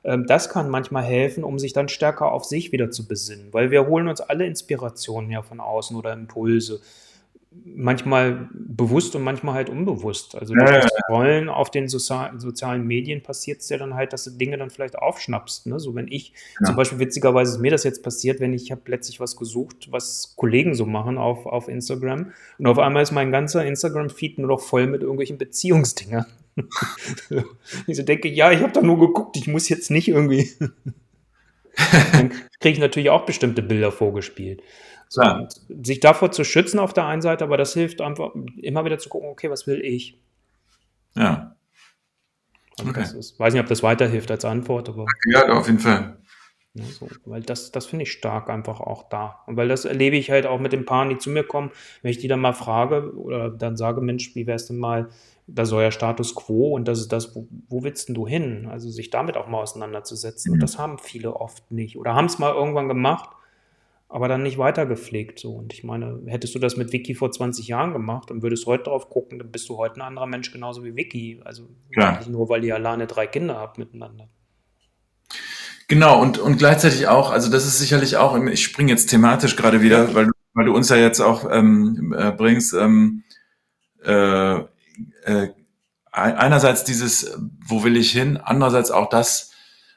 [0.04, 3.70] ähm, das kann manchmal helfen, um sich dann stärker auf sich wieder zu besinnen, weil
[3.70, 6.80] wir holen uns alle Inspirationen ja von außen oder Impulse.
[7.74, 10.34] Manchmal bewusst und manchmal halt unbewusst.
[10.34, 14.12] Also durch Ja, das Scrollen auf den sozial sozialen Medien passiert es ja dann halt,
[14.12, 15.66] dass du Dinge dann vielleicht aufschnappst.
[15.66, 15.80] Ne?
[15.80, 16.66] So wenn ich, Ja.
[16.66, 20.34] zum Beispiel witzigerweise ist mir das jetzt passiert, wenn ich habe letztlich was gesucht, was
[20.36, 24.60] Kollegen so machen auf, auf Instagram und auf einmal ist mein ganzer Instagram-Feed nur noch
[24.60, 26.26] voll mit irgendwelchen Beziehungsdingern.
[27.86, 30.50] ich so denke, ja, ich habe da nur geguckt, ich muss jetzt nicht irgendwie.
[32.12, 32.30] Dann
[32.60, 34.62] kriege ich natürlich auch bestimmte Bilder vorgespielt.
[35.12, 35.40] Klar.
[35.68, 38.98] und sich davor zu schützen auf der einen Seite, aber das hilft einfach immer wieder
[38.98, 40.18] zu gucken, okay, was will ich?
[41.14, 41.56] Ja.
[42.78, 43.18] Also Okay.
[43.18, 46.16] ist, weiß nicht, ob das weiterhilft als Antwort, aber ja, auf jeden Fall.
[46.74, 49.40] ja, so, weil das, das finde ich stark einfach auch da.
[49.46, 52.10] Und weil das erlebe ich halt auch mit den Paaren, die zu mir kommen, wenn
[52.10, 55.10] ich die dann mal frage oder dann sage, Mensch, wie wär's denn mal,
[55.46, 58.68] da soll ja Status quo und das ist das, wo, wo willst denn du hin?
[58.70, 60.54] Also sich damit auch mal auseinanderzusetzen.
[60.54, 61.98] Und das haben viele oft nicht.
[61.98, 63.28] Oder haben es mal irgendwann gemacht,
[64.12, 65.38] aber dann nicht weitergepflegt.
[65.38, 65.52] So.
[65.54, 68.84] Und ich meine, hättest du das mit Vicky vor 20 Jahren gemacht und würdest heute
[68.84, 71.40] drauf gucken, dann bist du heute ein anderer Mensch, genauso wie Vicky.
[71.44, 72.18] Also Klar.
[72.18, 74.28] nicht nur, weil ihr alleine drei Kinder habt miteinander.
[75.88, 79.82] Genau, und, und gleichzeitig auch, also das ist sicherlich auch, ich springe jetzt thematisch gerade
[79.82, 83.24] wieder, weil, du- weil du uns ja jetzt auch ähm, äh, bringst, ähm,
[84.04, 84.64] äh, äh,
[85.24, 89.51] ein- einerseits dieses, wo will ich hin, andererseits auch das,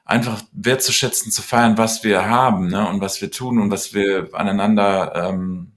[0.06, 4.30] einfach wertzuschätzen, zu feiern, was wir haben ne, und was wir tun und was wir
[4.34, 5.72] aneinander ähm,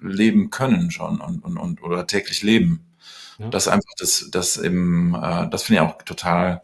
[0.00, 2.86] leben können schon und, und, und oder täglich leben.
[3.38, 3.48] Ja.
[3.48, 6.62] Das einfach, das, das eben, äh, das finde ich auch total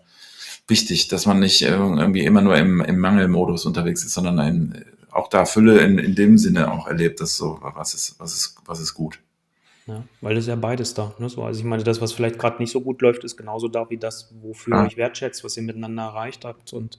[0.67, 5.29] wichtig, dass man nicht irgendwie immer nur im, im Mangelmodus unterwegs ist, sondern ein, auch
[5.29, 8.81] da Fülle in, in dem Sinne auch erlebt, dass so, was ist, was ist, was
[8.81, 9.19] ist gut.
[9.91, 11.15] Ja, weil das ist ja beides da.
[11.19, 11.29] Ne?
[11.29, 13.91] So, also ich meine, das, was vielleicht gerade nicht so gut läuft, ist genauso da
[13.91, 14.83] wie das, wofür Ja.
[14.83, 16.73] ihr euch wertschätzt, was ihr miteinander erreicht habt.
[16.73, 16.99] Und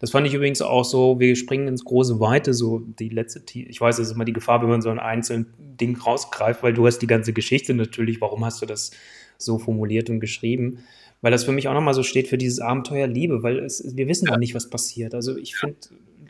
[0.00, 3.80] das fand ich übrigens auch so, wir springen ins große Weite, so die letzte, ich
[3.80, 6.86] weiß, es ist immer die Gefahr, wenn man so ein einzelnes Ding rausgreift, weil du
[6.86, 8.90] hast die ganze Geschichte natürlich, warum hast du das
[9.38, 10.78] so formuliert und geschrieben?
[11.22, 14.08] Weil das für mich auch nochmal so steht für dieses Abenteuer Liebe, weil es, wir
[14.08, 15.14] wissen noch nicht, was passiert.
[15.14, 15.76] Also ich finde,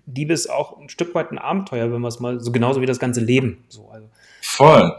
[0.07, 2.87] Liebe ist auch ein Stück weit ein Abenteuer, wenn wir es mal so genauso wie
[2.87, 3.59] das ganze Leben.
[3.69, 4.09] So, also.
[4.41, 4.97] Voll.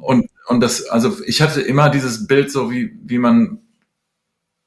[0.00, 3.58] Und, und das, also ich hatte immer dieses Bild so, wie, wie man,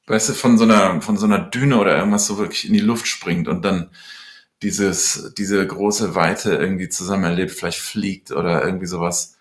[0.08, 2.80] weißt du, von so einer, von so einer Düne oder irgendwas so wirklich in die
[2.80, 3.90] Luft springt und dann
[4.62, 9.38] dieses, diese große Weite irgendwie zusammen erlebt, vielleicht fliegt oder irgendwie sowas.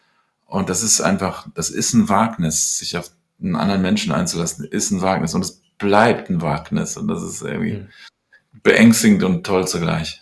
[0.47, 3.11] Und das ist einfach, das ist ein Wagnis, sich auf
[3.43, 7.43] einen anderen Menschen einzulassen, ist ein Wagnis und es bleibt ein Wagnis und das ist
[7.43, 7.89] irgendwie mhm.
[8.63, 10.21] beängstigend und toll zugleich.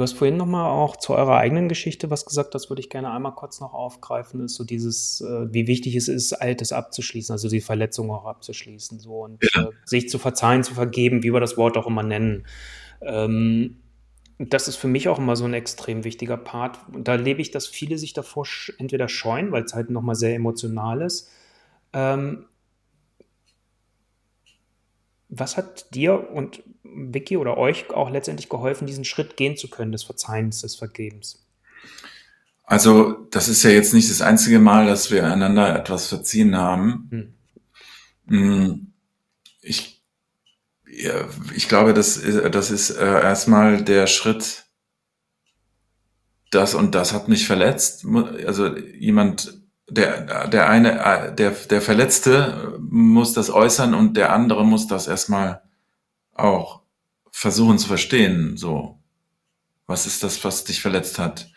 [0.00, 3.10] Du hast vorhin nochmal auch zu eurer eigenen Geschichte was gesagt, das würde ich gerne
[3.10, 7.50] einmal kurz noch aufgreifen, ist so dieses, äh, wie wichtig es ist, Altes abzuschließen, also
[7.50, 9.64] die Verletzung auch abzuschließen, so und ja.
[9.64, 12.46] äh, sich zu verzeihen, zu vergeben, wie wir das Wort auch immer nennen.
[13.02, 13.76] Ähm,
[14.38, 16.78] das ist für mich auch immer so ein extrem wichtiger Part.
[16.94, 18.46] Und da lebe ich, dass viele sich davor
[18.78, 21.28] entweder scheuen, weil es halt nochmal sehr emotional ist,
[21.92, 22.46] ähm,
[25.30, 29.92] was hat dir und Vicky oder euch auch letztendlich geholfen, diesen Schritt gehen zu können,
[29.92, 31.46] des Verzeihens, des Vergebens?
[32.64, 37.34] Also, das ist ja jetzt nicht das einzige Mal, dass wir einander etwas verziehen haben.
[38.26, 38.68] Hm.
[38.72, 38.92] Mm,
[39.62, 40.04] ich,
[40.86, 42.20] ich glaube, das,
[42.52, 44.66] das ist äh, erstmal der Schritt,
[46.50, 48.04] das und das hat mich verletzt.
[48.46, 49.59] Also jemand
[49.90, 55.62] der, der eine, der, der Verletzte muss das äußern und der andere muss das erstmal
[56.34, 56.80] auch
[57.30, 58.56] versuchen zu verstehen.
[58.56, 58.98] So,
[59.86, 61.50] was ist das, was dich verletzt hat?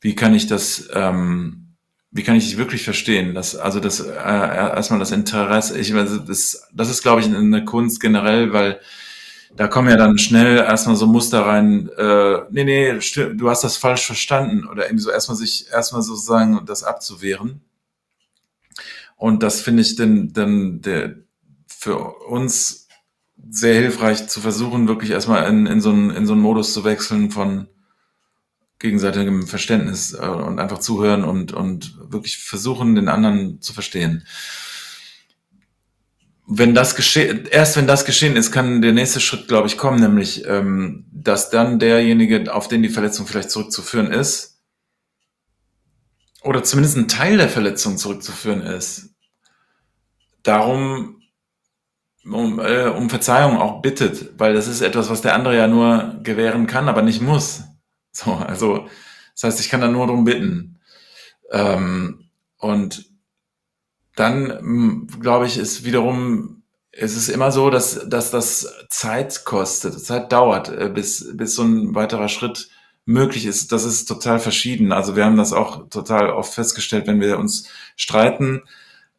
[0.00, 1.76] Wie kann ich das, ähm,
[2.10, 3.34] wie kann ich dich wirklich verstehen?
[3.34, 5.78] Das, also das äh, erstmal das Interesse.
[5.78, 8.80] Ich, also das, das ist, glaube ich, eine Kunst generell, weil
[9.56, 12.98] da kommen ja dann schnell erstmal so Muster rein, äh, nee, nee,
[13.34, 17.60] du hast das falsch verstanden oder irgendwie so erstmal sich, erstmal sozusagen das abzuwehren.
[19.16, 21.16] Und das finde ich denn, denn der,
[21.68, 22.88] für uns
[23.48, 26.84] sehr hilfreich zu versuchen, wirklich erstmal in, in, so einen, in so einen Modus zu
[26.84, 27.68] wechseln von
[28.80, 34.24] gegenseitigem Verständnis äh, und einfach zuhören und, und wirklich versuchen, den anderen zu verstehen
[36.46, 40.00] wenn das geschehen, erst wenn das geschehen ist, kann der nächste Schritt, glaube ich, kommen,
[40.00, 44.60] nämlich, ähm, dass dann derjenige, auf den die Verletzung vielleicht zurückzuführen ist,
[46.42, 49.14] oder zumindest ein Teil der Verletzung zurückzuführen ist,
[50.42, 51.22] darum
[52.26, 56.20] um, äh, um Verzeihung auch bittet, weil das ist etwas, was der andere ja nur
[56.22, 57.62] gewähren kann, aber nicht muss.
[58.12, 58.88] So, also
[59.32, 60.78] das heißt, ich kann da nur darum bitten.
[61.50, 63.04] Ähm, und
[64.16, 66.62] dann hm, glaube ich, ist wiederum,
[66.92, 71.62] es ist immer so, dass, dass das Zeit kostet, Zeit dauert, äh, bis, bis so
[71.62, 72.68] ein weiterer Schritt
[73.06, 73.72] möglich ist.
[73.72, 74.92] Das ist total verschieden.
[74.92, 78.62] Also wir haben das auch total oft festgestellt, wenn wir uns streiten,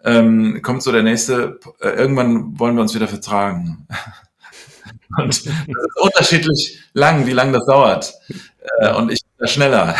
[0.03, 3.87] ähm, kommt so der nächste, äh, irgendwann wollen wir uns wieder vertragen.
[5.17, 5.49] Und das ist
[6.01, 8.13] unterschiedlich lang, wie lang das dauert.
[8.79, 9.95] Äh, und ich bin da schneller.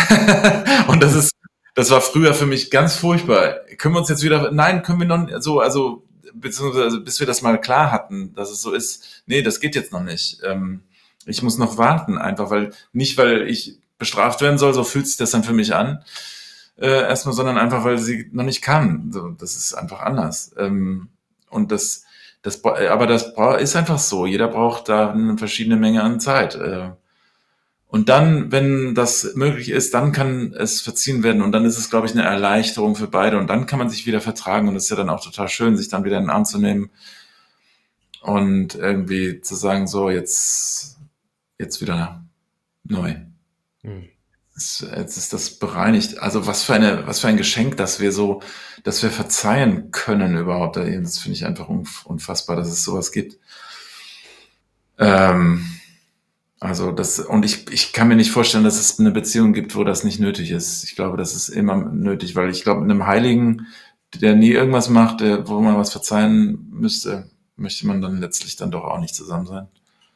[0.88, 1.32] und das ist
[1.76, 3.60] das war früher für mich ganz furchtbar.
[3.78, 6.04] Können wir uns jetzt wieder, nein, können wir noch so, also,
[6.34, 9.92] beziehungsweise bis wir das mal klar hatten, dass es so ist, nee, das geht jetzt
[9.92, 10.40] noch nicht.
[10.44, 10.82] Ähm,
[11.26, 15.18] ich muss noch warten, einfach, weil, nicht weil ich bestraft werden soll, so fühlt sich
[15.18, 16.04] das dann für mich an,
[16.78, 19.12] äh, erstmal, sondern einfach, weil sie noch nicht kann.
[19.12, 20.54] So, das ist einfach anders.
[20.58, 21.10] Ähm,
[21.50, 22.04] und das,
[22.44, 24.28] Das, aber das ist einfach so.
[24.28, 26.56] Jeder braucht da eine verschiedene Menge an Zeit.
[26.56, 26.92] Äh.
[27.96, 31.90] Und dann, wenn das möglich ist, dann kann es verziehen werden und dann ist es,
[31.90, 34.84] glaube ich, eine Erleichterung für beide und dann kann man sich wieder vertragen und es
[34.84, 36.90] ist ja dann auch total schön, sich dann wieder in den Arm zu nehmen
[38.20, 40.98] und irgendwie zu sagen, so, jetzt,
[41.58, 42.22] jetzt wieder
[42.84, 43.16] neu.
[43.84, 44.10] Hm.
[44.56, 46.18] Jetzt, jetzt ist das bereinigt.
[46.18, 48.42] Also was für eine, was für ein Geschenk, dass wir so,
[48.84, 50.76] dass wir verzeihen können überhaupt.
[50.76, 53.40] Das finde ich einfach unfassbar, dass es sowas gibt.
[55.00, 55.75] Ähm,
[56.66, 59.84] also das, und ich, ich kann mir nicht vorstellen, dass es eine Beziehung gibt, wo
[59.84, 60.84] das nicht nötig ist.
[60.84, 63.68] Ich glaube, das ist immer nötig, weil ich glaube, mit einem Heiligen,
[64.14, 68.72] der nie irgendwas macht, der, wo man was verzeihen müsste, möchte man dann letztlich dann
[68.72, 69.68] doch auch nicht zusammen sein.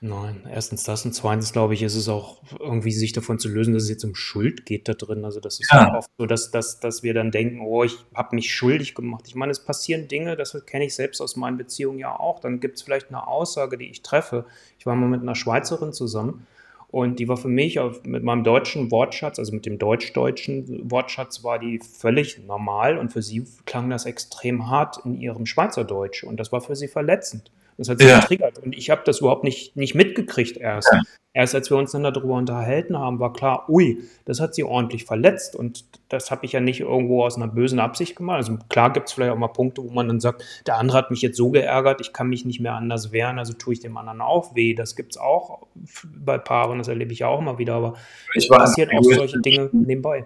[0.01, 3.73] Nein, erstens das und zweitens glaube ich, ist es auch irgendwie sich davon zu lösen,
[3.73, 5.25] dass es jetzt um Schuld geht da drin.
[5.25, 5.93] Also das ist ja.
[5.93, 9.25] oft so, dass, dass, dass wir dann denken, oh, ich habe mich schuldig gemacht.
[9.27, 12.39] Ich meine, es passieren Dinge, das kenne ich selbst aus meinen Beziehungen ja auch.
[12.39, 14.45] Dann gibt es vielleicht eine Aussage, die ich treffe.
[14.77, 16.47] Ich war mal mit einer Schweizerin zusammen
[16.91, 21.43] und die war für mich auf, mit meinem deutschen Wortschatz, also mit dem deutsch-deutschen Wortschatz,
[21.43, 26.39] war die völlig normal und für sie klang das extrem hart in ihrem Schweizerdeutsch und
[26.39, 27.51] das war für sie verletzend.
[27.79, 28.19] Das hat sich ja.
[28.19, 28.59] getriggert.
[28.59, 30.89] Und ich habe das überhaupt nicht, nicht mitgekriegt erst.
[30.91, 31.01] Ja.
[31.31, 35.05] Erst als wir uns dann darüber unterhalten haben, war klar, ui, das hat sie ordentlich
[35.05, 35.55] verletzt.
[35.55, 38.35] Und das habe ich ja nicht irgendwo aus einer bösen Absicht gemacht.
[38.35, 41.09] Also klar gibt es vielleicht auch mal Punkte, wo man dann sagt, der andere hat
[41.09, 43.95] mich jetzt so geärgert, ich kann mich nicht mehr anders wehren, also tue ich dem
[43.95, 44.73] anderen auch weh.
[44.73, 45.67] Das gibt es auch
[46.03, 47.75] bei Paaren, das erlebe ich ja auch immer wieder.
[47.75, 47.93] Aber
[48.35, 50.25] es passieren auch solche Dinge nebenbei.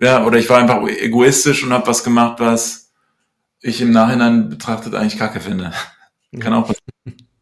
[0.00, 2.92] Ja, oder ich war einfach egoistisch und habe was gemacht, was
[3.60, 5.72] ich im Nachhinein betrachtet eigentlich kacke finde.
[6.40, 6.84] Kann auch passieren.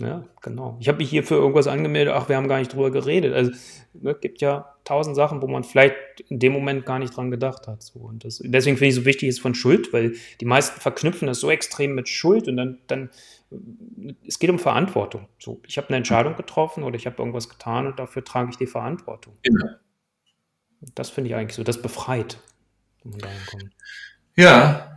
[0.00, 0.78] Ja, genau.
[0.80, 3.34] Ich habe mich hier für irgendwas angemeldet, ach, wir haben gar nicht drüber geredet.
[3.34, 5.94] Also es ne, gibt ja tausend Sachen, wo man vielleicht
[6.28, 7.82] in dem Moment gar nicht dran gedacht hat.
[7.82, 8.00] So.
[8.00, 11.40] Und das, deswegen finde ich so wichtig ist von Schuld, weil die meisten verknüpfen das
[11.40, 13.10] so extrem mit Schuld und dann, dann
[14.26, 15.28] es geht um Verantwortung.
[15.38, 18.56] So, ich habe eine Entscheidung getroffen oder ich habe irgendwas getan und dafür trage ich
[18.56, 19.34] die Verantwortung.
[19.44, 19.76] Ja.
[20.94, 22.38] Das finde ich eigentlich so, das befreit.
[24.36, 24.89] Ja,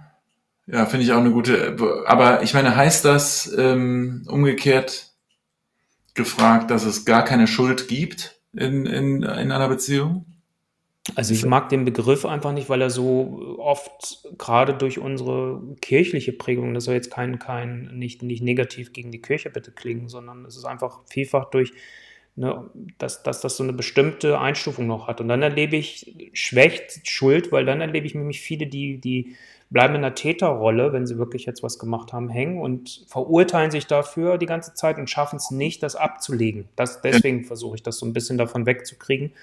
[0.67, 1.75] ja, finde ich auch eine gute.
[2.05, 5.11] Aber ich meine, heißt das ähm, umgekehrt
[6.13, 10.25] gefragt, dass es gar keine Schuld gibt in, in, in einer Beziehung?
[11.15, 16.31] Also ich mag den Begriff einfach nicht, weil er so oft gerade durch unsere kirchliche
[16.31, 20.45] Prägung, das soll jetzt kein, kein nicht, nicht negativ gegen die Kirche bitte klingen, sondern
[20.45, 21.73] es ist einfach vielfach durch,
[22.37, 25.19] ne, dass, dass das so eine bestimmte Einstufung noch hat.
[25.19, 29.35] Und dann erlebe ich schwächt Schuld, weil dann erlebe ich nämlich viele, die, die
[29.73, 33.87] bleiben in der Täterrolle, wenn sie wirklich jetzt was gemacht haben, hängen und verurteilen sich
[33.87, 36.69] dafür die ganze Zeit und schaffen es nicht, das abzulegen.
[36.75, 39.33] Das, deswegen versuche ich das so ein bisschen davon wegzukriegen.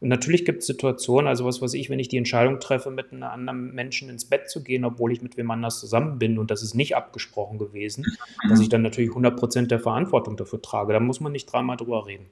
[0.00, 3.12] Und natürlich gibt es Situationen, also was weiß ich, wenn ich die Entscheidung treffe, mit
[3.12, 6.50] einem anderen Menschen ins Bett zu gehen, obwohl ich mit wem anders zusammen bin und
[6.50, 8.04] das ist nicht abgesprochen gewesen,
[8.48, 10.92] dass ich dann natürlich 100% der Verantwortung dafür trage.
[10.92, 12.26] Da muss man nicht dreimal drüber reden.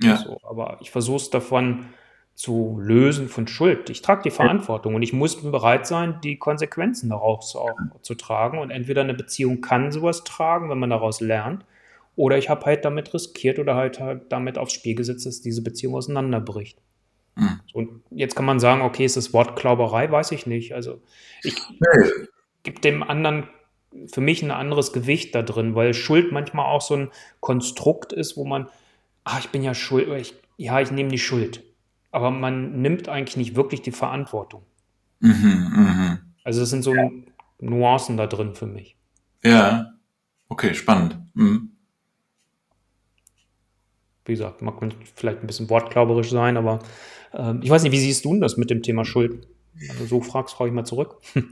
[0.00, 0.16] Ja.
[0.16, 1.86] So, aber ich versuche es davon
[2.34, 3.90] zu lösen von Schuld.
[3.90, 8.58] Ich trage die Verantwortung und ich muss bereit sein, die Konsequenzen daraus auch zu tragen.
[8.58, 11.64] Und entweder eine Beziehung kann sowas tragen, wenn man daraus lernt,
[12.14, 15.62] oder ich habe halt damit riskiert oder halt, halt damit aufs Spiel gesetzt, dass diese
[15.62, 16.78] Beziehung auseinanderbricht.
[17.36, 17.60] Mhm.
[17.72, 20.10] Und jetzt kann man sagen, okay, ist das Wort Klauberei?
[20.10, 20.74] Weiß ich nicht.
[20.74, 21.00] Also
[21.42, 22.26] ich nee.
[22.64, 23.48] gebe dem anderen
[24.06, 27.10] für mich ein anderes Gewicht da drin, weil Schuld manchmal auch so ein
[27.40, 28.68] Konstrukt ist, wo man,
[29.24, 31.62] ach, ich bin ja schuld, ich, ja, ich nehme die Schuld
[32.12, 34.62] aber man nimmt eigentlich nicht wirklich die Verantwortung.
[35.20, 36.18] Mhm, mh.
[36.44, 36.94] Also es sind so.
[37.62, 38.96] Nuancen da drin für mich.
[39.44, 39.92] Ja,
[40.48, 41.18] okay, spannend.
[41.34, 41.70] Mhm.
[44.24, 46.80] Wie gesagt, mag man vielleicht ein bisschen wortklauberisch sein, aber
[47.32, 49.46] äh, ich weiß nicht, wie siehst du das mit dem Thema Schuld?
[49.98, 51.20] Du so fragst, frage ich mal zurück.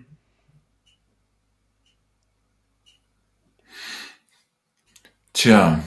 [5.33, 5.83] Tja,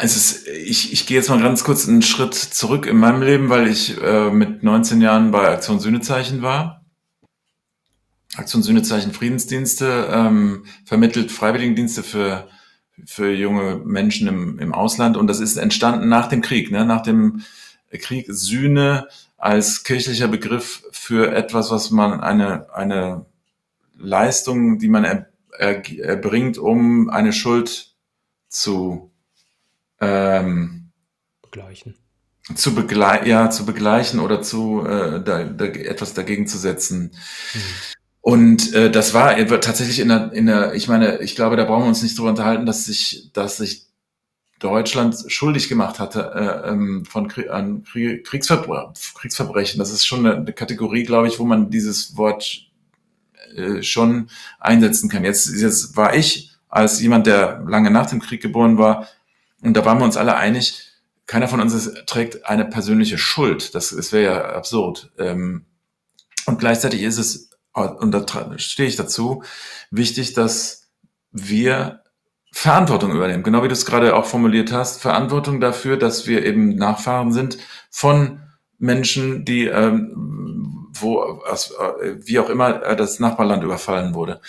[0.00, 3.68] also ich, ich gehe jetzt mal ganz kurz einen Schritt zurück in meinem Leben, weil
[3.68, 6.86] ich äh, mit 19 Jahren bei Aktion Sühnezeichen war.
[8.34, 12.48] Aktion Sühnezeichen Friedensdienste ähm, vermittelt Freiwilligendienste für
[13.06, 16.84] für junge Menschen im, im Ausland und das ist entstanden nach dem Krieg, ne?
[16.84, 17.42] nach dem
[17.90, 23.26] Krieg Sühne als kirchlicher Begriff für etwas, was man eine eine
[23.98, 25.28] Leistung, die man er,
[25.58, 27.94] er, erbringt, um eine Schuld
[28.48, 29.09] zu
[30.00, 30.90] ähm,
[31.42, 31.96] begleichen.
[32.54, 37.12] Zu begleichen, ja, zu begleichen oder zu äh, da, da, etwas dagegen zu setzen.
[37.54, 37.60] Mhm.
[38.22, 41.84] Und äh, das war tatsächlich in der, in der, ich meine, ich glaube, da brauchen
[41.84, 43.86] wir uns nicht drüber unterhalten, dass sich, dass sich
[44.58, 49.78] Deutschland schuldig gemacht hatte äh, ähm, von Krieg, an Kriegsverbre Kriegsverbrechen.
[49.78, 52.66] Das ist schon eine, eine Kategorie, glaube ich, wo man dieses Wort
[53.56, 54.28] äh, schon
[54.58, 55.24] einsetzen kann.
[55.24, 59.08] Jetzt, jetzt war ich als jemand, der lange nach dem Krieg geboren war,
[59.62, 60.90] und da waren wir uns alle einig,
[61.26, 63.74] keiner von uns trägt eine persönliche Schuld.
[63.74, 65.12] Das, das wäre ja absurd.
[65.16, 65.66] Ähm,
[66.46, 68.24] und gleichzeitig ist es, und da
[68.58, 69.44] stehe ich dazu,
[69.92, 70.90] wichtig, dass
[71.30, 72.02] wir
[72.52, 73.44] Verantwortung übernehmen.
[73.44, 77.58] Genau wie du es gerade auch formuliert hast, Verantwortung dafür, dass wir eben Nachfahren sind
[77.90, 78.40] von
[78.78, 84.40] Menschen, die, ähm, wo, aus, äh, wie auch immer, äh, das Nachbarland überfallen wurde.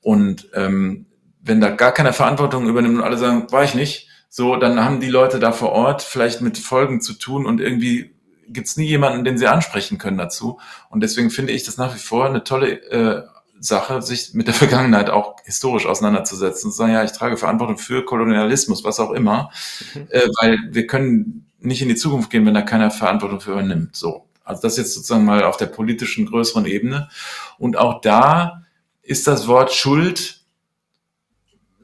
[0.00, 1.06] Und ähm,
[1.42, 5.00] wenn da gar keine Verantwortung übernimmt und alle sagen, war ich nicht, so, dann haben
[5.00, 8.14] die Leute da vor Ort vielleicht mit Folgen zu tun und irgendwie
[8.48, 10.58] gibt's nie jemanden, den sie ansprechen können dazu.
[10.88, 13.24] Und deswegen finde ich das nach wie vor eine tolle äh,
[13.60, 17.76] Sache, sich mit der Vergangenheit auch historisch auseinanderzusetzen und zu sagen, ja, ich trage Verantwortung
[17.76, 19.50] für Kolonialismus, was auch immer,
[19.94, 20.06] mhm.
[20.08, 23.94] äh, weil wir können nicht in die Zukunft gehen, wenn da keiner Verantwortung für übernimmt.
[23.96, 24.30] So.
[24.44, 27.10] Also das jetzt sozusagen mal auf der politischen größeren Ebene.
[27.58, 28.62] Und auch da
[29.02, 30.40] ist das Wort Schuld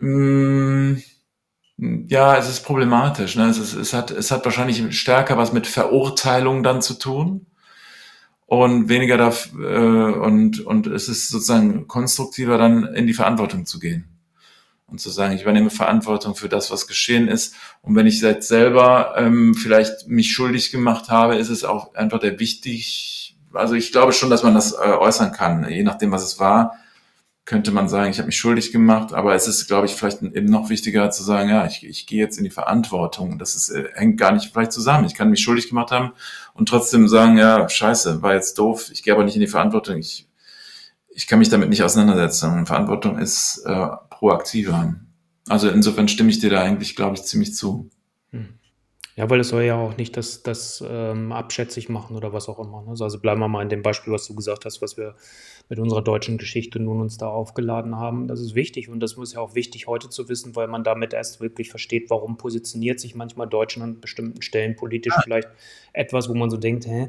[0.01, 1.03] mh, mm,
[1.79, 3.37] ja, es ist problematisch.
[3.37, 3.47] Ne?
[3.49, 7.47] Es, ist, es, hat, es hat wahrscheinlich stärker was mit Verurteilung dann zu tun
[8.47, 13.79] und weniger da äh, und und es ist sozusagen konstruktiver dann in die Verantwortung zu
[13.79, 14.09] gehen
[14.87, 17.55] und zu sagen, ich übernehme Verantwortung für das, was geschehen ist.
[17.83, 22.19] Und wenn ich jetzt selber ähm, vielleicht mich schuldig gemacht habe, ist es auch einfach
[22.19, 23.37] der wichtig.
[23.53, 26.75] Also ich glaube schon, dass man das äh, äußern kann, je nachdem, was es war
[27.49, 30.51] könnte man sagen, ich habe mich schuldig gemacht, aber es ist, glaube ich, vielleicht eben
[30.51, 33.39] noch wichtiger zu sagen, ja, ich, ich gehe jetzt in die Verantwortung.
[33.39, 35.07] Das ist, äh, hängt gar nicht vielleicht zusammen.
[35.07, 36.13] Ich kann mich schuldig gemacht haben
[36.53, 39.97] und trotzdem sagen, ja, scheiße, war jetzt doof, ich gehe aber nicht in die Verantwortung.
[39.97, 40.29] Ich,
[41.09, 42.53] ich kann mich damit nicht auseinandersetzen.
[42.53, 44.97] Und Verantwortung ist äh, proaktiver.
[45.49, 47.89] Also insofern stimme ich dir da eigentlich, glaube ich, ziemlich zu.
[48.31, 48.58] Hm.
[49.19, 52.61] Ja, weil es soll ja auch nicht das, das ähm, abschätzig machen oder was auch
[52.61, 52.83] immer.
[52.83, 52.95] Ne?
[53.01, 55.17] Also bleiben wir mal in dem Beispiel, was du gesagt hast, was wir
[55.69, 58.29] mit unserer deutschen Geschichte nun uns da aufgeladen haben.
[58.29, 61.15] Das ist wichtig und das ist ja auch wichtig heute zu wissen, weil man damit
[61.15, 65.49] erst wirklich versteht, warum positioniert sich manchmal Deutschland an bestimmten Stellen politisch vielleicht
[65.93, 67.09] etwas, wo man so denkt, hä,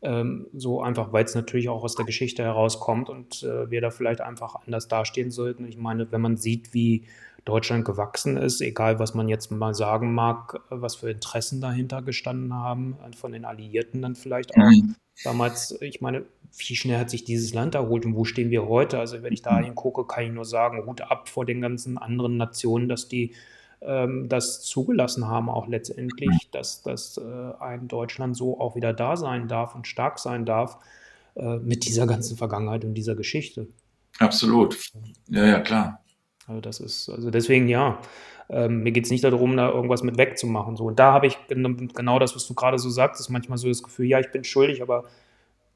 [0.00, 3.90] ähm, so einfach, weil es natürlich auch aus der Geschichte herauskommt und äh, wir da
[3.90, 5.66] vielleicht einfach anders dastehen sollten.
[5.68, 7.04] Ich meine, wenn man sieht, wie
[7.50, 12.54] Deutschland gewachsen ist, egal was man jetzt mal sagen mag, was für Interessen dahinter gestanden
[12.54, 14.70] haben, von den Alliierten dann vielleicht auch.
[14.70, 14.94] Mhm.
[15.24, 16.24] Damals, ich meine,
[16.56, 18.98] wie schnell hat sich dieses Land erholt und wo stehen wir heute?
[19.00, 22.36] Also wenn ich da hingucke, kann ich nur sagen, Hut ab vor den ganzen anderen
[22.36, 23.34] Nationen, dass die
[23.80, 29.16] ähm, das zugelassen haben, auch letztendlich, dass, dass äh, ein Deutschland so auch wieder da
[29.16, 30.78] sein darf und stark sein darf
[31.34, 33.66] äh, mit dieser ganzen Vergangenheit und dieser Geschichte.
[34.18, 34.78] Absolut.
[35.28, 36.02] Ja, ja, klar.
[36.50, 37.98] Also das ist, also deswegen ja.
[38.48, 40.76] Ähm, mir geht es nicht darum, da irgendwas mit wegzumachen.
[40.76, 40.84] So.
[40.86, 43.82] Und da habe ich genau das, was du gerade so sagst, ist manchmal so das
[43.82, 45.04] Gefühl, ja, ich bin schuldig, aber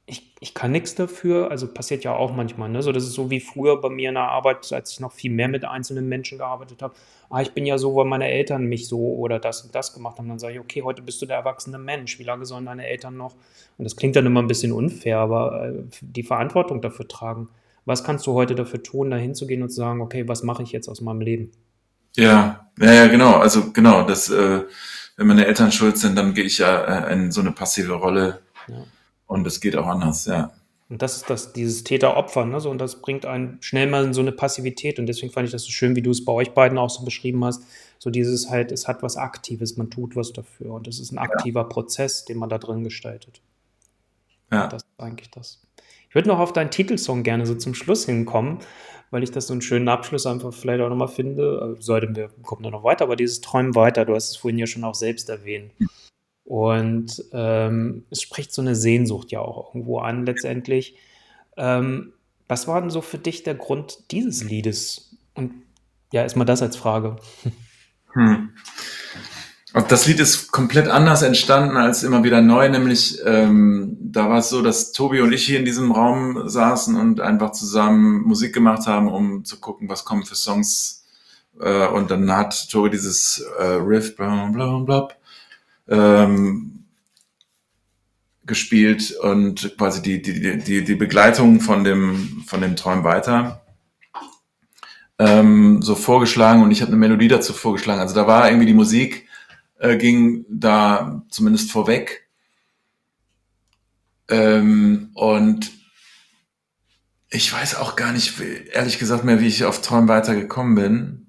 [0.07, 1.53] ich, ich kann nichts dafür.
[1.53, 2.69] Also passiert ja auch manchmal.
[2.69, 2.83] Ne?
[2.83, 5.31] So, das ist so wie früher bei mir in der Arbeit, als ich noch viel
[5.31, 6.95] mehr mit einzelnen Menschen gearbeitet habe.
[7.31, 10.19] Ah, ich bin ja so, weil meine Eltern mich so oder das und das gemacht
[10.19, 10.29] haben.
[10.29, 12.19] Dann sage ich, okay, heute bist du der erwachsene Mensch.
[12.19, 13.35] Wie lange sollen deine Eltern noch?
[13.79, 17.49] Und das klingt dann immer ein bisschen unfair, aber äh, die Verantwortung dafür tragen.
[17.85, 20.73] Was kannst du heute dafür tun, da hinzugehen und zu sagen, okay, was mache ich
[20.73, 21.53] jetzt aus meinem Leben?
[22.17, 23.35] Ja, ja, ja, genau.
[23.35, 24.63] Also genau, das, äh,
[25.17, 28.41] wenn meine Eltern schuld sind, dann gehe ich ja äh, in so eine passive Rolle.
[28.69, 28.85] Ja.
[29.27, 30.53] Und es geht auch anders, ja.
[30.91, 32.61] Und das ist das, dieses Täter-Opfer, ne?
[32.61, 34.99] So, und das bringt einen schnell mal in so eine Passivität.
[34.99, 37.05] Und deswegen fand ich das so schön, wie du es bei euch beiden auch so
[37.05, 37.63] beschrieben hast.
[37.99, 40.73] So dieses halt, es hat was Aktives, man tut was dafür.
[40.73, 41.67] Und es ist ein aktiver ja.
[41.67, 43.41] Prozess, den man da drin gestaltet.
[44.53, 44.69] Ja.
[44.69, 45.64] Das ist eigentlich das.
[46.15, 48.61] Ich würde noch auf deinen Titelsong gerne so zum Schluss hinkommen,
[49.11, 51.77] weil ich das so einen schönen Abschluss einfach vielleicht auch nochmal finde.
[51.81, 54.69] Sollten wir, kommen da noch weiter, aber dieses Träumen weiter, du hast es vorhin ja
[54.69, 55.73] schon auch selbst erwähnt.
[56.45, 60.95] Und ähm, es spricht so eine Sehnsucht ja auch irgendwo an, letztendlich.
[61.57, 62.13] Ähm,
[62.47, 65.17] was war denn so für dich der Grund dieses Liedes?
[65.35, 65.53] Und
[66.13, 67.17] ja, erstmal das als Frage.
[68.13, 68.51] Hm.
[69.75, 74.49] Das Lied ist komplett anders entstanden als immer wieder neu, nämlich ähm, da war es
[74.49, 78.87] so, dass Tobi und ich hier in diesem Raum saßen und einfach zusammen Musik gemacht
[78.87, 81.05] haben, um zu gucken, was kommen für Songs.
[81.61, 85.09] Äh, und dann hat Tobi dieses äh, Riff bla bla bla
[85.89, 86.85] ähm,
[88.47, 93.65] gespielt und quasi die, die, die, die Begleitung von dem, von dem Träum weiter
[95.19, 98.01] ähm, so vorgeschlagen und ich habe eine Melodie dazu vorgeschlagen.
[98.01, 99.24] Also da war irgendwie die Musik
[99.85, 102.27] äh, ging da zumindest vorweg.
[104.29, 105.71] Ähm, und
[107.29, 108.41] ich weiß auch gar nicht,
[108.73, 111.27] ehrlich gesagt mehr, wie ich auf Träum weitergekommen bin.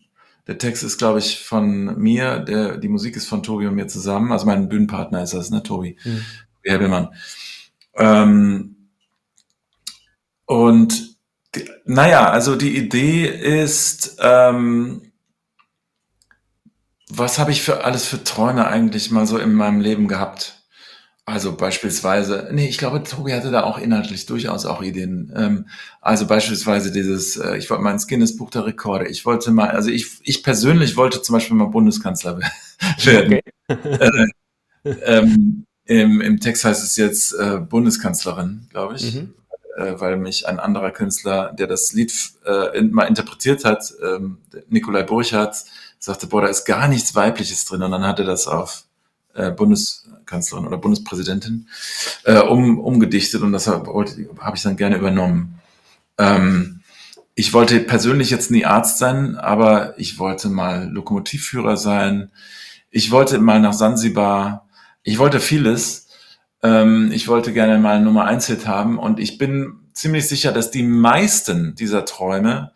[0.48, 3.88] Der Text ist, glaube ich, von mir, der, die Musik ist von Tobi und mir
[3.88, 4.32] zusammen.
[4.32, 5.98] Also mein Bühnenpartner ist das, ne, Tobi?
[6.06, 6.22] Mhm.
[6.56, 7.10] Tobi Hebelmann.
[7.96, 8.90] Ähm,
[10.46, 11.18] und
[11.56, 15.12] Die, naja, also die Idee ist, ähm,
[17.10, 20.64] was habe ich für alles für Träume eigentlich mal so in meinem Leben gehabt?
[21.28, 25.34] Also beispielsweise, nee, ich glaube, Tobi hatte da auch inhaltlich durchaus auch Ideen.
[25.36, 25.68] Ähm,
[26.00, 29.08] also beispielsweise dieses, äh, ich wollte mal ins Guinness Buch der Rekorde.
[29.08, 32.40] Ich wollte mal, also ich, ich persönlich wollte zum Beispiel mal Bundeskanzler
[33.04, 33.40] werden.
[33.70, 34.28] Okay.
[34.84, 39.16] äh, ähm, im, Im Text heißt es jetzt äh, Bundeskanzlerin, glaube ich.
[39.16, 39.34] Mhm.
[39.78, 42.14] Äh, weil mich ein anderer Künstler, der das Lied
[42.46, 45.66] äh, mal interpretiert hat, ähm, Nikolai Burchardt,
[46.06, 47.84] sagte, boah, da ist gar nichts Weibliches drin.
[47.84, 48.86] Und dann hat er das auf
[49.34, 51.68] äh, Bundeskanzlerin oder Bundespräsidentin
[52.24, 53.92] äh, um, umgedichtet und das habe
[54.40, 55.60] hab ich dann gerne übernommen.
[56.18, 56.82] Ähm,
[57.34, 62.32] ich wollte persönlich jetzt nie Arzt sein, aber ich wollte mal Lokomotivführer sein.
[62.90, 64.70] Ich wollte mal nach Sansibar.
[65.04, 66.08] Ich wollte vieles.
[66.64, 70.72] Ähm, ich wollte gerne mal Nummer eins Hit haben und ich bin ziemlich sicher, dass
[70.72, 72.72] die meisten dieser Träume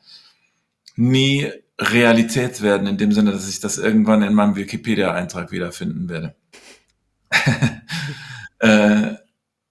[0.97, 1.49] nie
[1.79, 6.35] Realität werden, in dem Sinne, dass ich das irgendwann in meinem Wikipedia-Eintrag wiederfinden werde.
[8.59, 9.15] äh,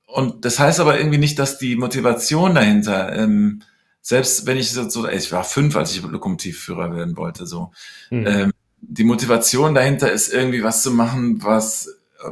[0.06, 3.62] und das heißt aber irgendwie nicht, dass die Motivation dahinter, ähm,
[4.00, 7.72] selbst wenn ich so, so, ich war fünf, als ich Lokomotivführer werden wollte, so,
[8.10, 8.26] mhm.
[8.26, 11.88] ähm, die Motivation dahinter ist irgendwie was zu machen, was,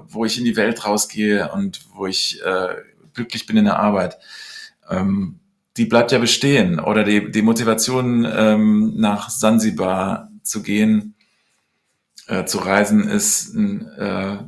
[0.08, 2.76] wo ich in die Welt rausgehe und wo ich äh,
[3.12, 4.16] glücklich bin in der Arbeit.
[4.88, 5.40] Ähm,
[5.76, 6.80] die bleibt ja bestehen.
[6.80, 11.14] Oder die, die Motivation, ähm, nach Sansibar zu gehen,
[12.28, 14.38] äh, zu reisen, ist äh,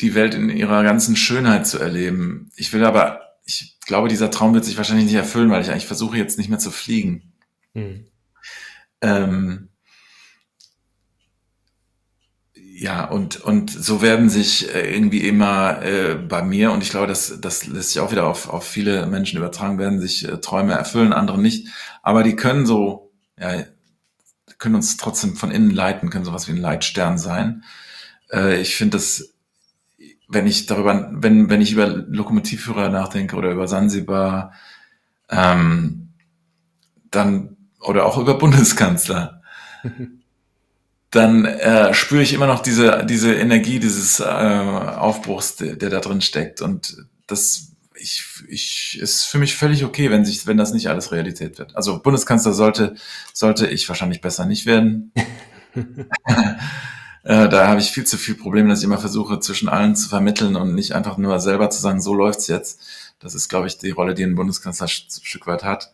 [0.00, 2.50] die Welt in ihrer ganzen Schönheit zu erleben.
[2.56, 5.86] Ich will aber, ich glaube, dieser Traum wird sich wahrscheinlich nicht erfüllen, weil ich eigentlich
[5.86, 7.32] versuche jetzt nicht mehr zu fliegen.
[7.74, 8.06] Mhm.
[9.00, 9.68] Ähm,
[12.78, 17.06] ja, und, und so werden sich äh, irgendwie immer äh, bei mir, und ich glaube,
[17.06, 20.74] das, das lässt sich auch wieder auf, auf viele Menschen übertragen, werden sich äh, Träume
[20.74, 21.68] erfüllen, andere nicht.
[22.02, 23.64] Aber die können so, ja,
[24.58, 27.64] können uns trotzdem von innen leiten, können sowas wie ein Leitstern sein.
[28.30, 29.32] Äh, ich finde das
[30.28, 34.52] wenn ich darüber, wenn, wenn ich über Lokomotivführer nachdenke oder über Sansibar,
[35.30, 36.08] ähm,
[37.10, 39.42] dann, oder auch über Bundeskanzler,
[41.16, 46.00] dann äh, spüre ich immer noch diese, diese Energie dieses äh, Aufbruchs, der, der da
[46.00, 46.62] drin steckt.
[46.62, 51.12] Und das ich, ich, ist für mich völlig okay, wenn sich, wenn das nicht alles
[51.12, 51.74] Realität wird.
[51.74, 52.94] Also Bundeskanzler sollte,
[53.32, 55.12] sollte ich wahrscheinlich besser nicht werden.
[57.26, 60.08] Äh, da habe ich viel zu viel Probleme, dass ich immer versuche, zwischen allen zu
[60.08, 62.80] vermitteln und nicht einfach nur selber zu sagen, so läuft's jetzt.
[63.18, 65.92] Das ist, glaube ich, die Rolle, die ein Bundeskanzler ein Stück weit hat.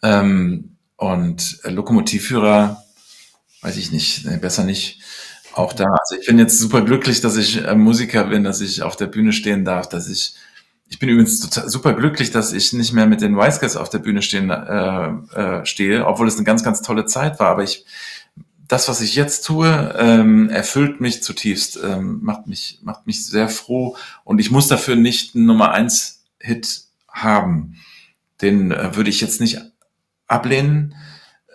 [0.00, 2.83] Ähm, und Lokomotivführer,
[3.64, 5.00] weiß ich nicht, nee, besser nicht.
[5.54, 8.82] Auch da, also ich bin jetzt super glücklich, dass ich äh, Musiker bin, dass ich
[8.82, 10.34] auf der Bühne stehen darf, dass ich
[10.86, 13.88] ich bin übrigens total, super glücklich, dass ich nicht mehr mit den Wise Guys auf
[13.88, 17.48] der Bühne stehen, äh, äh, stehe, obwohl es eine ganz, ganz tolle Zeit war.
[17.48, 17.84] Aber ich
[18.68, 23.48] das, was ich jetzt tue, ähm, erfüllt mich zutiefst, ähm, macht mich, macht mich sehr
[23.48, 27.76] froh und ich muss dafür nicht einen Nummer eins Hit haben.
[28.40, 29.60] Den äh, würde ich jetzt nicht
[30.26, 30.94] ablehnen,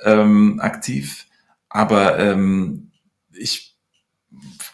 [0.03, 1.25] ähm, aktiv,
[1.69, 2.91] aber ähm,
[3.31, 3.75] ich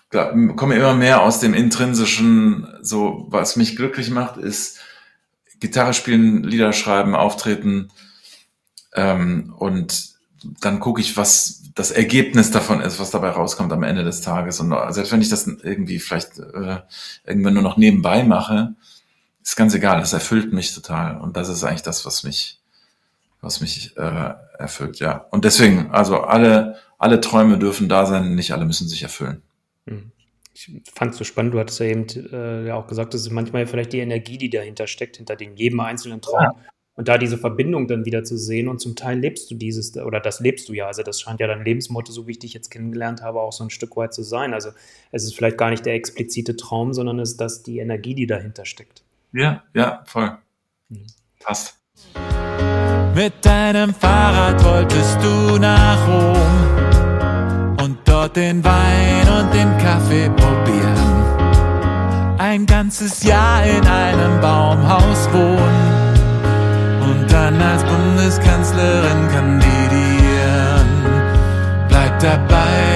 [0.09, 4.80] komme immer mehr aus dem intrinsischen, so was mich glücklich macht, ist
[5.59, 7.91] Gitarre spielen, Lieder schreiben, auftreten
[8.93, 10.15] ähm, und
[10.61, 14.59] dann gucke ich, was das Ergebnis davon ist, was dabei rauskommt am Ende des Tages.
[14.59, 16.80] Und selbst wenn ich das irgendwie vielleicht äh,
[17.26, 18.76] irgendwann nur noch nebenbei mache,
[19.43, 20.01] ist ganz egal.
[20.01, 21.19] Es erfüllt mich total.
[21.19, 22.61] Und das ist eigentlich das, was mich,
[23.41, 25.26] was mich äh, erfüllt, ja.
[25.31, 29.44] Und deswegen, also alle, alle Träume dürfen da sein, nicht alle müssen sich erfüllen.
[29.86, 30.11] Hm.
[30.56, 33.30] Ich fand es so spannend, du hattest ja eben äh, ja auch gesagt, dass es
[33.30, 36.41] manchmal vielleicht die Energie, die dahinter steckt, hinter den jedem einzelnen Traum.
[36.41, 36.56] Ja.
[36.95, 40.19] Und da diese Verbindung dann wieder zu sehen und zum Teil lebst du dieses, oder
[40.19, 40.88] das lebst du ja.
[40.88, 43.65] Also das scheint ja dein Lebensmotto, so wie ich dich jetzt kennengelernt habe, auch so
[43.65, 44.53] ein Stück weit zu sein.
[44.53, 44.69] Also
[45.11, 48.26] es ist vielleicht gar nicht der explizite Traum, sondern es ist das die Energie, die
[48.26, 49.03] dahinter steckt.
[49.32, 50.38] Ja, ja, voll.
[50.90, 51.06] Mhm.
[51.40, 51.77] Passt.
[53.14, 56.94] Mit deinem Fahrrad wolltest du nach Rom
[58.26, 60.95] dort den Wein und den Kaffee probieren.
[62.38, 66.14] Ein ganzes Jahr in einem Baumhaus wohnen
[67.02, 70.88] und dann als Bundeskanzlerin kandidieren.
[71.88, 72.94] Bleib dabei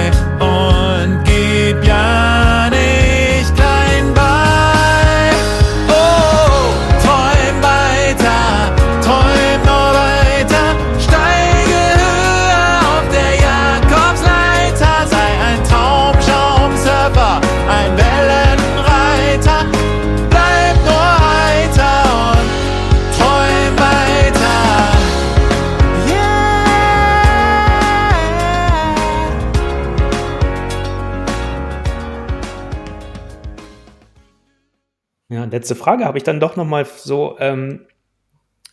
[35.60, 37.80] letzte Frage habe ich dann doch nochmal so, ähm,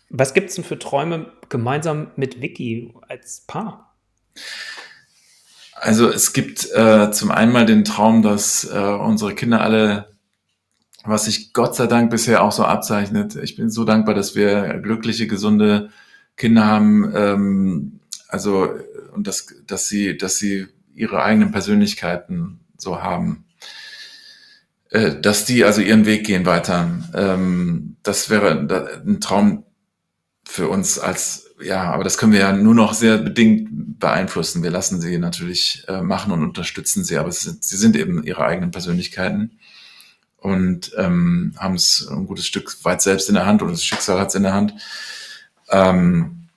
[0.09, 3.97] was gibt es denn für Träume gemeinsam mit Vicky als Paar?
[5.73, 10.15] Also es gibt äh, zum einen mal den Traum, dass äh, unsere Kinder alle,
[11.03, 14.79] was sich Gott sei Dank bisher auch so abzeichnet, ich bin so dankbar, dass wir
[14.79, 15.89] glückliche, gesunde
[16.37, 17.99] Kinder haben, ähm,
[18.29, 18.69] also
[19.13, 23.43] und dass, dass sie, dass sie ihre eigenen Persönlichkeiten so haben.
[24.89, 26.89] Äh, dass die also ihren Weg gehen weiter.
[27.13, 28.51] Ähm, das wäre
[29.05, 29.65] ein Traum
[30.45, 34.63] für uns als, ja, aber das können wir ja nur noch sehr bedingt beeinflussen.
[34.63, 38.23] Wir lassen sie natürlich äh, machen und unterstützen sie, aber sie sind, sie sind eben
[38.23, 39.59] ihre eigenen Persönlichkeiten
[40.37, 44.19] und ähm, haben es ein gutes Stück weit selbst in der Hand oder das Schicksal
[44.19, 44.73] hat es in der Hand.
[45.69, 46.47] Ähm,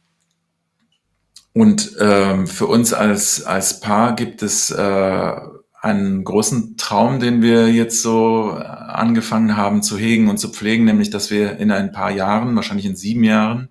[1.53, 5.41] und ähm, für uns als, als Paar gibt es äh,
[5.81, 11.11] einen großen Traum, den wir jetzt so angefangen haben zu hegen und zu pflegen, nämlich
[11.11, 13.71] dass wir in ein paar Jahren, wahrscheinlich in sieben Jahren,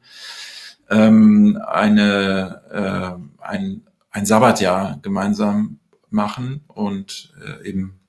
[0.90, 2.62] ähm, eine,
[3.40, 5.80] äh, ein, ein Sabbatjahr gemeinsam
[6.10, 8.00] machen und äh, eben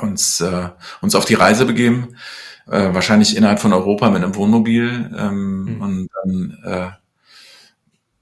[0.00, 0.70] uns, äh,
[1.02, 2.16] uns auf die Reise begeben,
[2.66, 5.82] äh, wahrscheinlich innerhalb von Europa mit einem Wohnmobil ähm, mhm.
[5.82, 6.90] und dann äh,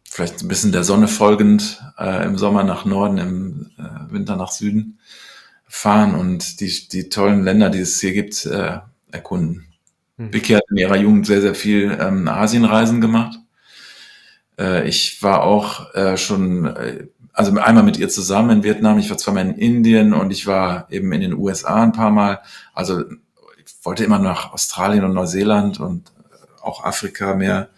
[0.05, 3.78] vielleicht ein bisschen der Sonne folgend äh, im Sommer nach Norden, im äh,
[4.13, 4.99] Winter nach Süden
[5.67, 8.79] fahren und die, die tollen Länder, die es hier gibt, äh,
[9.11, 9.67] erkunden.
[10.17, 10.33] Mhm.
[10.33, 13.39] Vicky hat in ihrer Jugend sehr, sehr viel ähm, Asienreisen gemacht.
[14.59, 19.11] Äh, ich war auch äh, schon, äh, also einmal mit ihr zusammen in Vietnam, ich
[19.11, 22.41] war zweimal in Indien und ich war eben in den USA ein paar Mal.
[22.75, 23.05] Also
[23.65, 26.13] ich wollte immer nach Australien und Neuseeland und
[26.61, 27.69] auch Afrika mehr.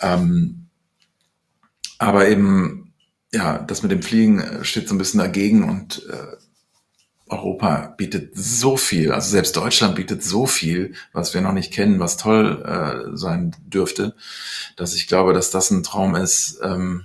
[0.00, 0.66] Ähm,
[1.98, 2.87] aber eben,
[3.32, 6.36] ja, das mit dem Fliegen äh, steht so ein bisschen dagegen und äh,
[7.30, 12.00] Europa bietet so viel, also selbst Deutschland bietet so viel, was wir noch nicht kennen,
[12.00, 14.14] was toll äh, sein dürfte,
[14.76, 17.04] dass ich glaube, dass das ein Traum ist, ähm,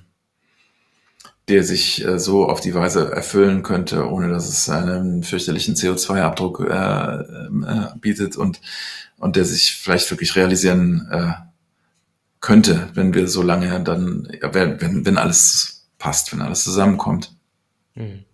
[1.50, 6.62] der sich äh, so auf die Weise erfüllen könnte, ohne dass es einen fürchterlichen CO2-Abdruck
[6.62, 8.62] äh, äh, bietet und,
[9.18, 11.34] und der sich vielleicht wirklich realisieren äh,
[12.40, 15.73] könnte, wenn wir so lange dann, ja, wenn, wenn alles
[16.04, 17.32] passt, wenn alles zusammenkommt.
[17.94, 18.26] Hm.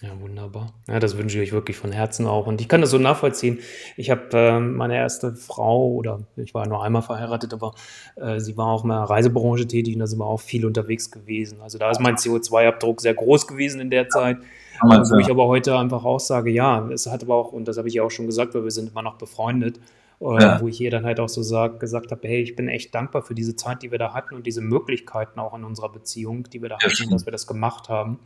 [0.00, 0.72] Ja, wunderbar.
[0.86, 2.46] Ja, das wünsche ich euch wirklich von Herzen auch.
[2.46, 3.58] Und ich kann das so nachvollziehen.
[3.96, 7.74] Ich habe äh, meine erste Frau, oder ich war nur einmal verheiratet, aber
[8.14, 11.10] äh, sie war auch in der Reisebranche tätig und da sind wir auch viel unterwegs
[11.10, 11.60] gewesen.
[11.60, 14.36] Also da ist mein CO2-Abdruck sehr groß gewesen in der Zeit.
[14.80, 17.88] Wo ich aber heute einfach auch sage, ja, es hat aber auch, und das habe
[17.88, 19.80] ich ja auch schon gesagt, weil wir sind immer noch befreundet,
[20.20, 20.60] ja.
[20.60, 23.22] wo ich hier dann halt auch so sag, gesagt habe, hey, ich bin echt dankbar
[23.22, 26.60] für diese Zeit, die wir da hatten und diese Möglichkeiten auch in unserer Beziehung, die
[26.60, 28.18] wir da ja, hatten, dass wir das gemacht haben.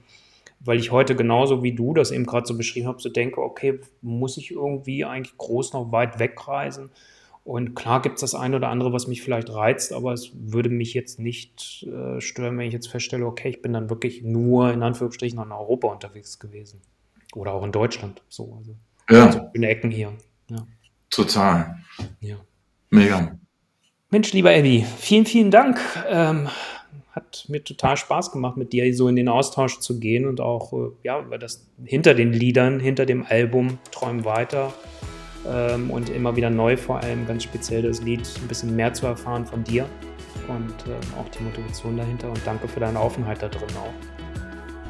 [0.64, 3.80] Weil ich heute genauso wie du das eben gerade so beschrieben habe, so denke, okay,
[4.00, 6.90] muss ich irgendwie eigentlich groß noch weit wegreisen?
[7.44, 10.68] Und klar gibt es das eine oder andere, was mich vielleicht reizt, aber es würde
[10.68, 14.72] mich jetzt nicht äh, stören, wenn ich jetzt feststelle, okay, ich bin dann wirklich nur
[14.72, 16.80] in Anführungsstrichen in Europa unterwegs gewesen.
[17.34, 18.22] Oder auch in Deutschland.
[18.28, 18.76] So, also,
[19.10, 19.26] ja.
[19.26, 20.12] also in Ecken hier.
[20.48, 20.64] Ja.
[21.12, 21.76] Total.
[22.20, 22.36] Ja.
[22.90, 23.38] Mega.
[24.10, 25.80] Mensch, lieber Eddie, vielen, vielen Dank.
[26.08, 26.48] Ähm,
[27.12, 30.72] hat mir total Spaß gemacht, mit dir so in den Austausch zu gehen und auch,
[30.72, 34.72] äh, ja, über das hinter den Liedern, hinter dem Album Träum weiter
[35.46, 39.06] ähm, und immer wieder neu vor allem ganz speziell das Lied ein bisschen mehr zu
[39.06, 39.86] erfahren von dir
[40.48, 43.92] und äh, auch die Motivation dahinter und danke für deine Offenheit da drin auch.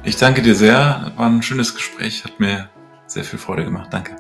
[0.05, 2.69] Ich danke dir sehr, war ein schönes Gespräch, hat mir
[3.07, 3.93] sehr viel Freude gemacht.
[3.93, 4.17] Danke.